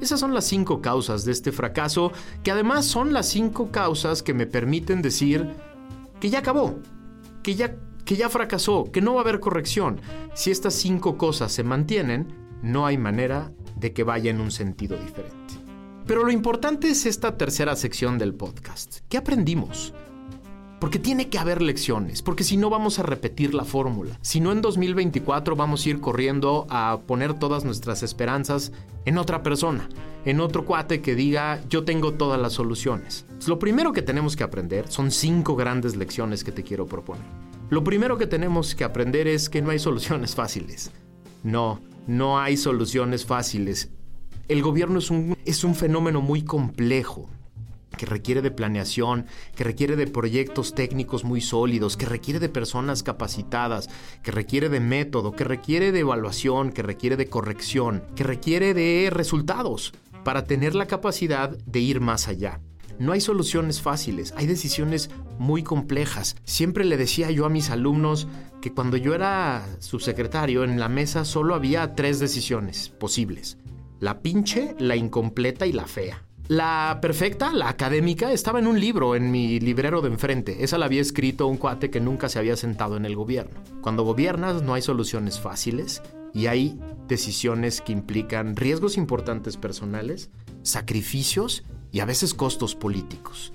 Esas 0.00 0.20
son 0.20 0.34
las 0.34 0.44
cinco 0.44 0.80
causas 0.80 1.24
de 1.24 1.32
este 1.32 1.50
fracaso, 1.50 2.12
que 2.44 2.52
además 2.52 2.84
son 2.84 3.12
las 3.12 3.28
cinco 3.28 3.72
causas 3.72 4.22
que 4.22 4.34
me 4.34 4.46
permiten 4.46 5.02
decir 5.02 5.50
que 6.20 6.30
ya 6.30 6.38
acabó, 6.38 6.78
que 7.42 7.56
ya 7.56 7.74
que 8.04 8.14
ya 8.16 8.28
fracasó, 8.28 8.84
que 8.92 9.00
no 9.00 9.14
va 9.14 9.20
a 9.20 9.22
haber 9.22 9.40
corrección. 9.40 10.00
Si 10.34 10.52
estas 10.52 10.74
cinco 10.74 11.16
cosas 11.16 11.50
se 11.50 11.64
mantienen, 11.64 12.34
no 12.62 12.86
hay 12.86 12.98
manera 12.98 13.52
de 13.76 13.92
que 13.92 14.04
vaya 14.04 14.30
en 14.30 14.40
un 14.40 14.50
sentido 14.50 14.96
diferente. 14.96 15.54
Pero 16.06 16.24
lo 16.24 16.32
importante 16.32 16.88
es 16.88 17.06
esta 17.06 17.36
tercera 17.36 17.76
sección 17.76 18.18
del 18.18 18.34
podcast. 18.34 19.00
¿Qué 19.08 19.16
aprendimos? 19.16 19.94
Porque 20.80 20.98
tiene 20.98 21.28
que 21.28 21.38
haber 21.38 21.62
lecciones, 21.62 22.22
porque 22.22 22.42
si 22.42 22.56
no 22.56 22.70
vamos 22.70 22.98
a 22.98 23.04
repetir 23.04 23.54
la 23.54 23.64
fórmula. 23.64 24.18
Si 24.20 24.40
no 24.40 24.50
en 24.50 24.62
2024 24.62 25.54
vamos 25.54 25.86
a 25.86 25.90
ir 25.90 26.00
corriendo 26.00 26.66
a 26.70 27.02
poner 27.06 27.34
todas 27.34 27.64
nuestras 27.64 28.02
esperanzas 28.02 28.72
en 29.04 29.16
otra 29.16 29.44
persona, 29.44 29.88
en 30.24 30.40
otro 30.40 30.64
cuate 30.64 31.00
que 31.00 31.14
diga 31.14 31.60
yo 31.68 31.84
tengo 31.84 32.14
todas 32.14 32.40
las 32.40 32.54
soluciones. 32.54 33.26
Lo 33.46 33.60
primero 33.60 33.92
que 33.92 34.02
tenemos 34.02 34.34
que 34.34 34.42
aprender 34.42 34.88
son 34.88 35.12
cinco 35.12 35.54
grandes 35.54 35.94
lecciones 35.94 36.42
que 36.42 36.50
te 36.50 36.64
quiero 36.64 36.86
proponer. 36.86 37.22
Lo 37.70 37.84
primero 37.84 38.18
que 38.18 38.26
tenemos 38.26 38.74
que 38.74 38.82
aprender 38.82 39.28
es 39.28 39.48
que 39.48 39.62
no 39.62 39.70
hay 39.70 39.78
soluciones 39.78 40.34
fáciles. 40.34 40.90
No, 41.44 41.80
no 42.06 42.38
hay 42.38 42.56
soluciones 42.56 43.24
fáciles. 43.24 43.90
El 44.48 44.62
gobierno 44.62 44.98
es 44.98 45.10
un, 45.10 45.36
es 45.44 45.64
un 45.64 45.74
fenómeno 45.74 46.20
muy 46.20 46.42
complejo 46.42 47.28
que 47.96 48.06
requiere 48.06 48.42
de 48.42 48.50
planeación, 48.50 49.26
que 49.54 49.64
requiere 49.64 49.96
de 49.96 50.06
proyectos 50.06 50.74
técnicos 50.74 51.24
muy 51.24 51.40
sólidos, 51.40 51.96
que 51.96 52.06
requiere 52.06 52.40
de 52.40 52.48
personas 52.48 53.02
capacitadas, 53.02 53.88
que 54.22 54.32
requiere 54.32 54.68
de 54.68 54.80
método, 54.80 55.32
que 55.32 55.44
requiere 55.44 55.92
de 55.92 56.00
evaluación, 56.00 56.72
que 56.72 56.82
requiere 56.82 57.16
de 57.16 57.28
corrección, 57.28 58.02
que 58.16 58.24
requiere 58.24 58.74
de 58.74 59.10
resultados 59.10 59.92
para 60.24 60.44
tener 60.44 60.74
la 60.74 60.86
capacidad 60.86 61.50
de 61.50 61.80
ir 61.80 62.00
más 62.00 62.28
allá. 62.28 62.60
No 63.02 63.10
hay 63.10 63.20
soluciones 63.20 63.82
fáciles, 63.82 64.32
hay 64.36 64.46
decisiones 64.46 65.10
muy 65.36 65.64
complejas. 65.64 66.36
Siempre 66.44 66.84
le 66.84 66.96
decía 66.96 67.32
yo 67.32 67.46
a 67.46 67.48
mis 67.48 67.70
alumnos 67.70 68.28
que 68.60 68.72
cuando 68.72 68.96
yo 68.96 69.12
era 69.16 69.66
subsecretario 69.80 70.62
en 70.62 70.78
la 70.78 70.88
mesa 70.88 71.24
solo 71.24 71.56
había 71.56 71.96
tres 71.96 72.20
decisiones 72.20 72.90
posibles. 72.90 73.58
La 73.98 74.20
pinche, 74.20 74.76
la 74.78 74.94
incompleta 74.94 75.66
y 75.66 75.72
la 75.72 75.88
fea. 75.88 76.22
La 76.46 77.00
perfecta, 77.02 77.52
la 77.52 77.70
académica, 77.70 78.30
estaba 78.30 78.60
en 78.60 78.68
un 78.68 78.78
libro 78.78 79.16
en 79.16 79.32
mi 79.32 79.58
librero 79.58 80.00
de 80.00 80.06
enfrente. 80.06 80.62
Esa 80.62 80.78
la 80.78 80.86
había 80.86 81.00
escrito 81.00 81.48
un 81.48 81.56
cuate 81.56 81.90
que 81.90 81.98
nunca 81.98 82.28
se 82.28 82.38
había 82.38 82.56
sentado 82.56 82.96
en 82.96 83.04
el 83.04 83.16
gobierno. 83.16 83.58
Cuando 83.80 84.04
gobiernas 84.04 84.62
no 84.62 84.74
hay 84.74 84.82
soluciones 84.82 85.40
fáciles 85.40 86.02
y 86.32 86.46
hay 86.46 86.78
decisiones 87.08 87.80
que 87.80 87.90
implican 87.90 88.54
riesgos 88.54 88.96
importantes 88.96 89.56
personales, 89.56 90.30
sacrificios 90.62 91.64
y 91.92 92.00
a 92.00 92.06
veces 92.06 92.34
costos 92.34 92.74
políticos. 92.74 93.52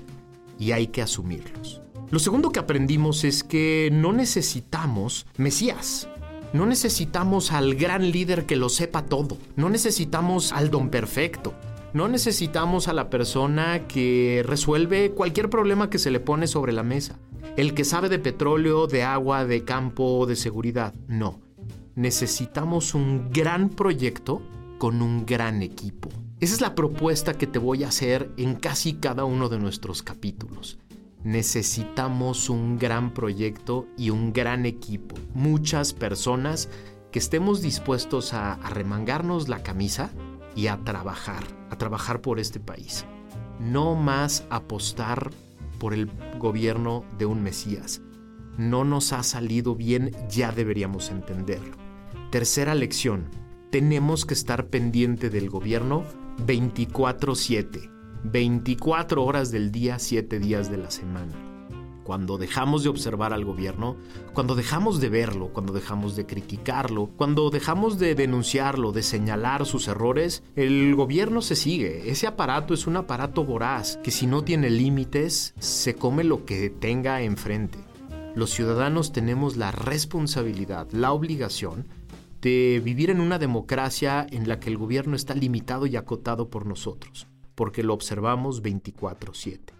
Y 0.60 0.72
hay 0.72 0.88
que 0.88 1.02
asumirlos. 1.02 1.82
Lo 2.10 2.20
segundo 2.20 2.52
que 2.52 2.60
aprendimos 2.60 3.26
es 3.26 3.44
que 3.44 3.90
no 3.92 4.14
necesitamos 4.14 5.26
Mesías. 5.38 6.08
No 6.54 6.66
necesitamos 6.66 7.52
al 7.52 7.76
gran 7.76 8.12
líder 8.12 8.46
que 8.46 8.56
lo 8.56 8.70
sepa 8.70 9.06
todo. 9.06 9.38
No 9.58 9.68
necesitamos 9.70 10.54
al 10.54 10.72
don 10.72 10.90
perfecto. 10.90 11.54
No 11.94 12.08
necesitamos 12.08 12.88
a 12.88 12.94
la 12.94 13.10
persona 13.10 13.88
que 13.88 14.44
resuelve 14.46 15.12
cualquier 15.12 15.50
problema 15.50 15.90
que 15.90 16.00
se 16.00 16.12
le 16.12 16.20
pone 16.20 16.48
sobre 16.48 16.72
la 16.72 16.84
mesa. 16.84 17.18
El 17.58 17.74
que 17.74 17.84
sabe 17.84 18.08
de 18.08 18.20
petróleo, 18.20 18.88
de 18.88 19.04
agua, 19.04 19.46
de 19.46 19.66
campo, 19.66 20.26
de 20.26 20.36
seguridad. 20.36 20.94
No. 21.08 21.42
Necesitamos 21.96 22.94
un 22.94 23.32
gran 23.32 23.70
proyecto 23.70 24.42
con 24.78 25.02
un 25.02 25.26
gran 25.26 25.62
equipo. 25.64 26.10
Esa 26.40 26.54
es 26.54 26.62
la 26.62 26.76
propuesta 26.76 27.34
que 27.34 27.48
te 27.48 27.58
voy 27.58 27.84
a 27.84 27.88
hacer 27.88 28.32
en 28.38 28.54
casi 28.54 28.94
cada 28.94 29.26
uno 29.26 29.50
de 29.50 29.58
nuestros 29.58 30.04
capítulos. 30.04 30.78
Necesitamos 31.24 32.52
un 32.52 32.78
gran 32.78 33.12
proyecto 33.12 33.88
y 33.98 34.12
un 34.12 34.34
gran 34.34 34.68
equipo. 34.68 35.16
Muchas 35.34 35.94
personas 35.94 36.70
que 37.12 37.18
estemos 37.18 37.64
dispuestos 37.64 38.36
a, 38.36 38.58
remangarnos 38.70 39.50
la 39.50 39.64
camisa 39.64 40.12
y 40.56 40.68
a 40.68 40.78
trabajar, 40.84 41.44
a 41.72 41.78
trabajar 41.80 42.22
por 42.22 42.40
este 42.40 42.60
país. 42.60 43.06
No 43.60 43.96
más 43.96 44.46
apostar 44.52 45.32
por 45.80 45.96
el 45.96 46.08
gobierno 46.38 47.04
de 47.18 47.26
un 47.26 47.42
Mesías. 47.42 48.02
No 48.60 48.84
nos 48.84 49.12
ha 49.12 49.24
salido 49.24 49.74
bien, 49.74 50.12
ya 50.30 50.52
deberíamos 50.52 51.10
entenderlo. 51.10 51.76
Tercera 52.30 52.76
lección, 52.76 53.26
tenemos 53.72 54.26
que 54.26 54.34
estar 54.36 54.68
pendiente 54.68 55.32
del 55.32 55.50
gobierno 55.50 56.04
24/7, 56.46 57.90
24 58.24 59.24
horas 59.24 59.52
del 59.52 59.72
día, 59.72 60.00
7 60.00 60.40
días 60.40 60.70
de 60.70 60.78
la 60.78 60.92
semana 60.92 61.48
cuando 62.08 62.38
dejamos 62.38 62.84
de 62.84 62.90
observar 62.90 63.34
al 63.34 63.44
gobierno, 63.44 63.98
cuando 64.32 64.56
dejamos 64.56 65.02
de 65.02 65.10
verlo, 65.10 65.50
cuando 65.52 65.74
dejamos 65.74 66.16
de 66.16 66.26
criticarlo, 66.26 67.10
cuando 67.18 67.50
dejamos 67.50 68.00
de 68.00 68.16
denunciarlo, 68.16 68.94
de 68.94 69.04
señalar 69.04 69.66
sus 69.66 69.90
errores, 69.90 70.42
el 70.56 70.96
gobierno 70.96 71.42
se 71.42 71.58
sigue. 71.58 72.10
Ese 72.10 72.26
aparato 72.26 72.74
es 72.74 72.88
un 72.88 72.96
aparato 72.96 73.44
voraz 73.44 74.00
que 74.02 74.12
si 74.12 74.26
no 74.26 74.46
tiene 74.46 74.70
límites, 74.70 75.54
se 75.60 75.96
come 75.96 76.24
lo 76.24 76.46
que 76.46 76.70
tenga 76.70 77.22
enfrente. 77.24 77.80
Los 78.36 78.52
ciudadanos 78.52 79.12
tenemos 79.12 79.58
la 79.58 79.72
responsabilidad, 79.72 80.88
la 80.94 81.12
obligación 81.12 81.88
de 82.48 82.82
vivir 82.82 83.10
en 83.10 83.20
una 83.20 83.40
democracia 83.40 84.26
en 84.32 84.48
la 84.48 84.58
que 84.62 84.70
el 84.70 84.78
gobierno 84.78 85.18
está 85.18 85.34
limitado 85.34 85.86
y 85.86 85.98
acotado 85.98 86.50
por 86.50 86.66
nosotros, 86.66 87.28
porque 87.56 87.84
lo 87.84 87.94
observamos 87.94 88.62
24/7. 88.62 89.74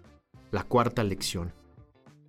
La 0.50 0.64
cuarta 0.64 1.02
lección 1.02 1.54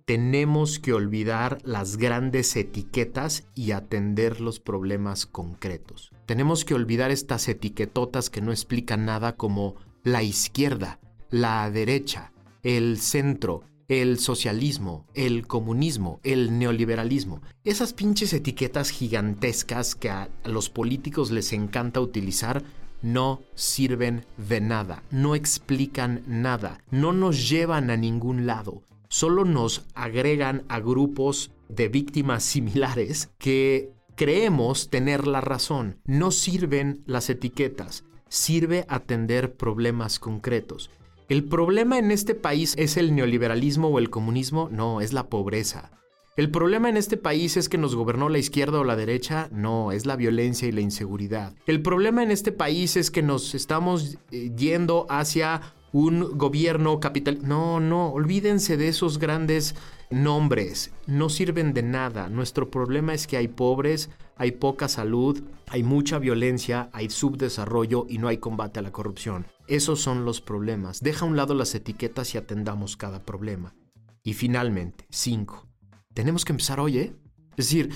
tenemos 0.06 0.78
que 0.78 0.94
olvidar 0.94 1.58
las 1.62 1.98
grandes 1.98 2.56
etiquetas 2.56 3.44
y 3.54 3.72
atender 3.72 4.40
los 4.40 4.60
problemas 4.60 5.26
concretos. 5.26 6.10
Tenemos 6.24 6.64
que 6.64 6.72
olvidar 6.72 7.10
estas 7.10 7.46
etiquetotas 7.46 8.30
que 8.30 8.40
no 8.40 8.50
explican 8.50 9.04
nada 9.04 9.36
como 9.36 9.76
la 10.04 10.22
izquierda, 10.22 11.00
la 11.28 11.70
derecha, 11.70 12.32
el 12.62 12.98
centro, 12.98 13.62
el 13.90 14.18
socialismo, 14.18 15.04
el 15.14 15.46
comunismo, 15.46 16.20
el 16.22 16.58
neoliberalismo. 16.58 17.42
Esas 17.64 17.92
pinches 17.92 18.32
etiquetas 18.32 18.90
gigantescas 18.90 19.94
que 19.94 20.08
a 20.10 20.30
los 20.44 20.70
políticos 20.70 21.30
les 21.30 21.52
encanta 21.52 22.00
utilizar 22.00 22.62
no 23.02 23.42
sirven 23.54 24.24
de 24.36 24.60
nada, 24.60 25.02
no 25.10 25.34
explican 25.34 26.22
nada, 26.26 26.82
no 26.90 27.12
nos 27.12 27.48
llevan 27.48 27.90
a 27.90 27.96
ningún 27.96 28.46
lado 28.46 28.82
solo 29.10 29.44
nos 29.44 29.84
agregan 29.94 30.64
a 30.68 30.78
grupos 30.78 31.50
de 31.68 31.88
víctimas 31.88 32.44
similares 32.44 33.28
que 33.38 33.92
creemos 34.14 34.88
tener 34.88 35.26
la 35.26 35.42
razón. 35.42 35.98
No 36.06 36.30
sirven 36.30 37.02
las 37.06 37.28
etiquetas, 37.28 38.04
sirve 38.28 38.86
atender 38.88 39.54
problemas 39.54 40.18
concretos. 40.18 40.90
¿El 41.30 41.44
problema 41.44 41.96
en 41.96 42.10
este 42.10 42.34
país 42.34 42.74
es 42.76 42.96
el 42.96 43.14
neoliberalismo 43.14 43.86
o 43.86 44.00
el 44.00 44.10
comunismo? 44.10 44.68
No, 44.72 45.00
es 45.00 45.12
la 45.12 45.28
pobreza. 45.28 45.92
¿El 46.36 46.50
problema 46.50 46.88
en 46.88 46.96
este 46.96 47.16
país 47.16 47.56
es 47.56 47.68
que 47.68 47.78
nos 47.78 47.94
gobernó 47.94 48.28
la 48.28 48.38
izquierda 48.38 48.80
o 48.80 48.84
la 48.84 48.96
derecha? 48.96 49.48
No, 49.52 49.92
es 49.92 50.06
la 50.06 50.16
violencia 50.16 50.66
y 50.66 50.72
la 50.72 50.80
inseguridad. 50.80 51.54
¿El 51.66 51.82
problema 51.82 52.24
en 52.24 52.32
este 52.32 52.50
país 52.50 52.96
es 52.96 53.12
que 53.12 53.22
nos 53.22 53.54
estamos 53.54 54.18
eh, 54.32 54.50
yendo 54.56 55.06
hacia 55.08 55.60
un 55.92 56.38
gobierno 56.38 57.00
capital. 57.00 57.38
No, 57.42 57.80
no, 57.80 58.10
olvídense 58.10 58.76
de 58.76 58.88
esos 58.88 59.18
grandes 59.18 59.74
nombres. 60.10 60.92
No 61.06 61.28
sirven 61.28 61.72
de 61.72 61.82
nada. 61.82 62.28
Nuestro 62.28 62.70
problema 62.70 63.14
es 63.14 63.26
que 63.26 63.36
hay 63.36 63.48
pobres, 63.48 64.10
hay 64.40 64.52
poca 64.52 64.88
salud, 64.88 65.38
hay 65.68 65.82
mucha 65.82 66.18
violencia, 66.18 66.88
hay 66.94 67.10
subdesarrollo 67.10 68.06
y 68.08 68.16
no 68.16 68.26
hay 68.26 68.38
combate 68.38 68.78
a 68.78 68.82
la 68.82 68.90
corrupción. 68.90 69.44
Esos 69.66 70.00
son 70.00 70.24
los 70.24 70.40
problemas. 70.40 71.00
Deja 71.00 71.26
a 71.26 71.28
un 71.28 71.36
lado 71.36 71.52
las 71.52 71.74
etiquetas 71.74 72.34
y 72.34 72.38
atendamos 72.38 72.96
cada 72.96 73.22
problema. 73.22 73.74
Y 74.22 74.32
finalmente, 74.32 75.04
cinco. 75.10 75.68
Tenemos 76.14 76.46
que 76.46 76.52
empezar 76.52 76.80
hoy, 76.80 76.98
¿eh? 76.98 77.16
Es 77.58 77.66
decir, 77.66 77.90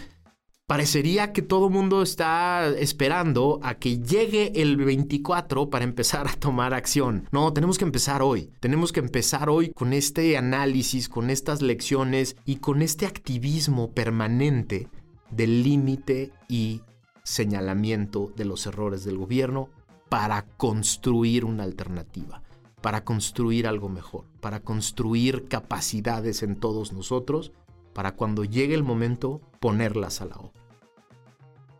parecería 0.66 1.32
que 1.32 1.40
todo 1.40 1.68
el 1.68 1.72
mundo 1.72 2.02
está 2.02 2.68
esperando 2.68 3.58
a 3.62 3.76
que 3.76 4.00
llegue 4.00 4.60
el 4.60 4.76
24 4.76 5.70
para 5.70 5.84
empezar 5.84 6.28
a 6.28 6.34
tomar 6.34 6.74
acción. 6.74 7.26
No, 7.32 7.54
tenemos 7.54 7.78
que 7.78 7.86
empezar 7.86 8.20
hoy. 8.20 8.50
Tenemos 8.60 8.92
que 8.92 9.00
empezar 9.00 9.48
hoy 9.48 9.70
con 9.70 9.94
este 9.94 10.36
análisis, 10.36 11.08
con 11.08 11.30
estas 11.30 11.62
lecciones 11.62 12.36
y 12.44 12.56
con 12.56 12.82
este 12.82 13.06
activismo 13.06 13.92
permanente 13.92 14.90
del 15.34 15.62
límite 15.62 16.32
y 16.48 16.82
señalamiento 17.22 18.32
de 18.36 18.44
los 18.44 18.66
errores 18.66 19.04
del 19.04 19.18
gobierno 19.18 19.68
para 20.08 20.42
construir 20.42 21.44
una 21.44 21.64
alternativa, 21.64 22.42
para 22.80 23.04
construir 23.04 23.66
algo 23.66 23.88
mejor, 23.88 24.24
para 24.40 24.60
construir 24.60 25.48
capacidades 25.48 26.42
en 26.42 26.56
todos 26.56 26.92
nosotros 26.92 27.52
para 27.94 28.16
cuando 28.16 28.44
llegue 28.44 28.74
el 28.74 28.82
momento 28.82 29.40
ponerlas 29.60 30.20
a 30.20 30.26
la 30.26 30.36
obra. 30.36 30.60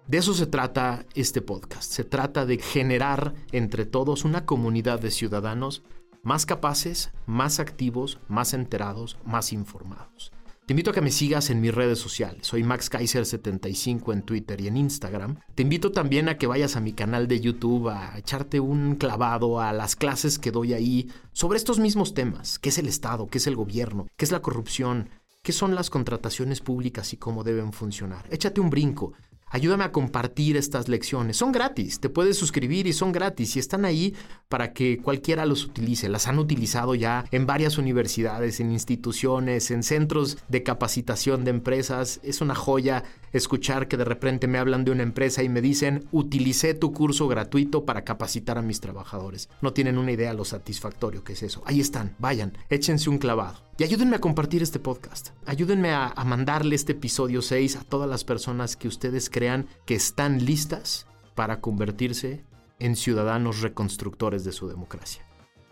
De 0.06 0.18
eso 0.18 0.32
se 0.34 0.46
trata 0.46 1.04
este 1.14 1.42
podcast. 1.42 1.90
Se 1.90 2.04
trata 2.04 2.46
de 2.46 2.58
generar 2.58 3.34
entre 3.52 3.84
todos 3.84 4.24
una 4.24 4.46
comunidad 4.46 5.00
de 5.00 5.10
ciudadanos 5.10 5.82
más 6.22 6.46
capaces, 6.46 7.12
más 7.26 7.58
activos, 7.58 8.18
más 8.28 8.54
enterados, 8.54 9.18
más 9.24 9.52
informados. 9.52 10.32
Te 10.66 10.72
invito 10.72 10.92
a 10.92 10.94
que 10.94 11.03
me 11.03 11.11
sigas 11.11 11.50
en 11.50 11.61
mis 11.61 11.74
redes 11.74 11.98
sociales. 11.98 12.46
Soy 12.46 12.62
Max 12.62 12.90
Kaiser75 12.90 14.14
en 14.14 14.22
Twitter 14.22 14.59
y 14.62 14.68
en 14.68 14.79
Instagram. 14.79 15.38
Te 15.55 15.62
invito 15.62 15.92
también 15.92 16.31
a 16.31 16.38
que 16.38 16.46
vayas 16.46 16.74
a 16.74 16.81
mi 16.81 16.94
canal 16.94 17.29
de 17.29 17.38
YouTube 17.38 17.90
a 17.90 18.16
echarte 18.16 18.61
un 18.61 18.94
clavado 18.94 19.61
a 19.61 19.74
las 19.74 19.94
clases 19.94 20.38
que 20.38 20.53
doy 20.53 20.72
ahí 20.72 21.11
sobre 21.33 21.59
estos 21.59 21.79
mismos 21.79 22.14
temas. 22.14 22.59
¿Qué 22.59 22.70
es 22.70 22.79
el 22.79 22.88
Estado? 22.88 23.27
¿Qué 23.27 23.37
es 23.37 23.46
el 23.46 23.57
gobierno? 23.57 24.07
¿Qué 24.16 24.24
es 24.24 24.33
la 24.33 24.40
corrupción? 24.40 25.11
¿Qué 25.42 25.53
son 25.53 25.74
las 25.74 25.90
contrataciones 25.90 26.62
públicas 26.62 27.12
y 27.12 27.18
cómo 27.18 27.44
deben 27.44 27.74
funcionar? 27.74 28.24
Échate 28.31 28.62
un 28.62 28.70
brinco. 28.70 29.12
Ayúdame 29.46 29.85
a 29.85 29.92
compartir 29.92 30.57
estas 30.57 30.88
lecciones. 30.88 31.37
Son 31.37 31.52
gratis, 31.52 32.00
te 32.00 32.09
puedes 32.09 32.37
suscribir 32.37 32.87
y 32.87 32.92
son 32.92 33.12
gratis 33.12 33.57
y 33.57 33.59
están 33.61 33.85
ahí 33.85 34.14
para 34.48 34.72
que 34.72 34.98
cualquiera 34.98 35.46
los 35.46 35.64
utilice. 35.64 36.09
Las 36.09 36.26
han 36.26 36.38
utilizado 36.38 36.94
ya 36.94 37.24
en 37.30 37.46
varias 37.46 37.78
universidades, 37.78 38.61
en 38.61 38.72
instituciones, 38.72 39.70
en 39.70 39.83
centros 39.83 40.38
de 40.48 40.62
capacitación 40.62 41.44
de 41.44 41.50
empresas. 41.50 42.20
Es 42.22 42.40
una 42.40 42.54
joya 42.54 43.04
escuchar 43.33 43.88
que 43.88 43.96
de 43.96 44.04
repente 44.04 44.46
me 44.46 44.59
hablan 44.59 44.85
de 44.85 44.90
una 44.90 45.02
empresa 45.02 45.42
y 45.42 45.48
me 45.48 45.61
dicen, 45.61 46.07
utilicé 46.12 46.74
tu 46.74 46.92
curso 46.92 47.28
gratuito 47.28 47.85
para 47.85 48.04
capacitar 48.04 48.59
a 48.59 48.62
mis 48.62 48.80
trabajadores. 48.80 49.48
No 49.61 49.72
tienen 49.72 49.98
una 49.98 50.12
idea 50.12 50.35
lo 50.35 50.44
satisfactorio 50.44 51.22
que 51.22 51.35
es 51.35 51.42
eso. 51.42 51.62
Ahí 51.66 51.80
están, 51.80 52.14
vayan, 52.18 52.57
échense 52.70 53.11
un 53.11 53.18
clavado. 53.18 53.59
Y 53.76 53.82
ayúdenme 53.82 54.14
a 54.14 54.20
compartir 54.20 54.62
este 54.62 54.78
podcast. 54.78 55.30
Ayúdenme 55.46 55.92
a, 55.92 56.14
mandarle 56.24 56.76
este 56.76 56.92
episodio 56.92 57.42
6 57.42 57.74
a 57.76 57.82
todas 57.82 58.08
las 58.08 58.22
personas 58.22 58.76
que 58.76 58.87
ustedes 58.87 59.28
crean 59.28 59.66
que 59.84 59.96
están 59.96 60.44
listas 60.44 61.08
para 61.34 61.60
convertirse 61.60 62.44
en 62.78 62.94
ciudadanos 62.94 63.62
reconstructores 63.62 64.44
de 64.44 64.52
su 64.52 64.68
democracia. 64.68 65.26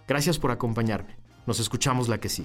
Gracias 0.09 0.41
por 0.41 0.51
acompañarme. 0.51 1.17
Nos 1.47 1.61
escuchamos 1.61 2.09
la 2.09 2.19
que 2.19 2.29
sí. 2.29 2.45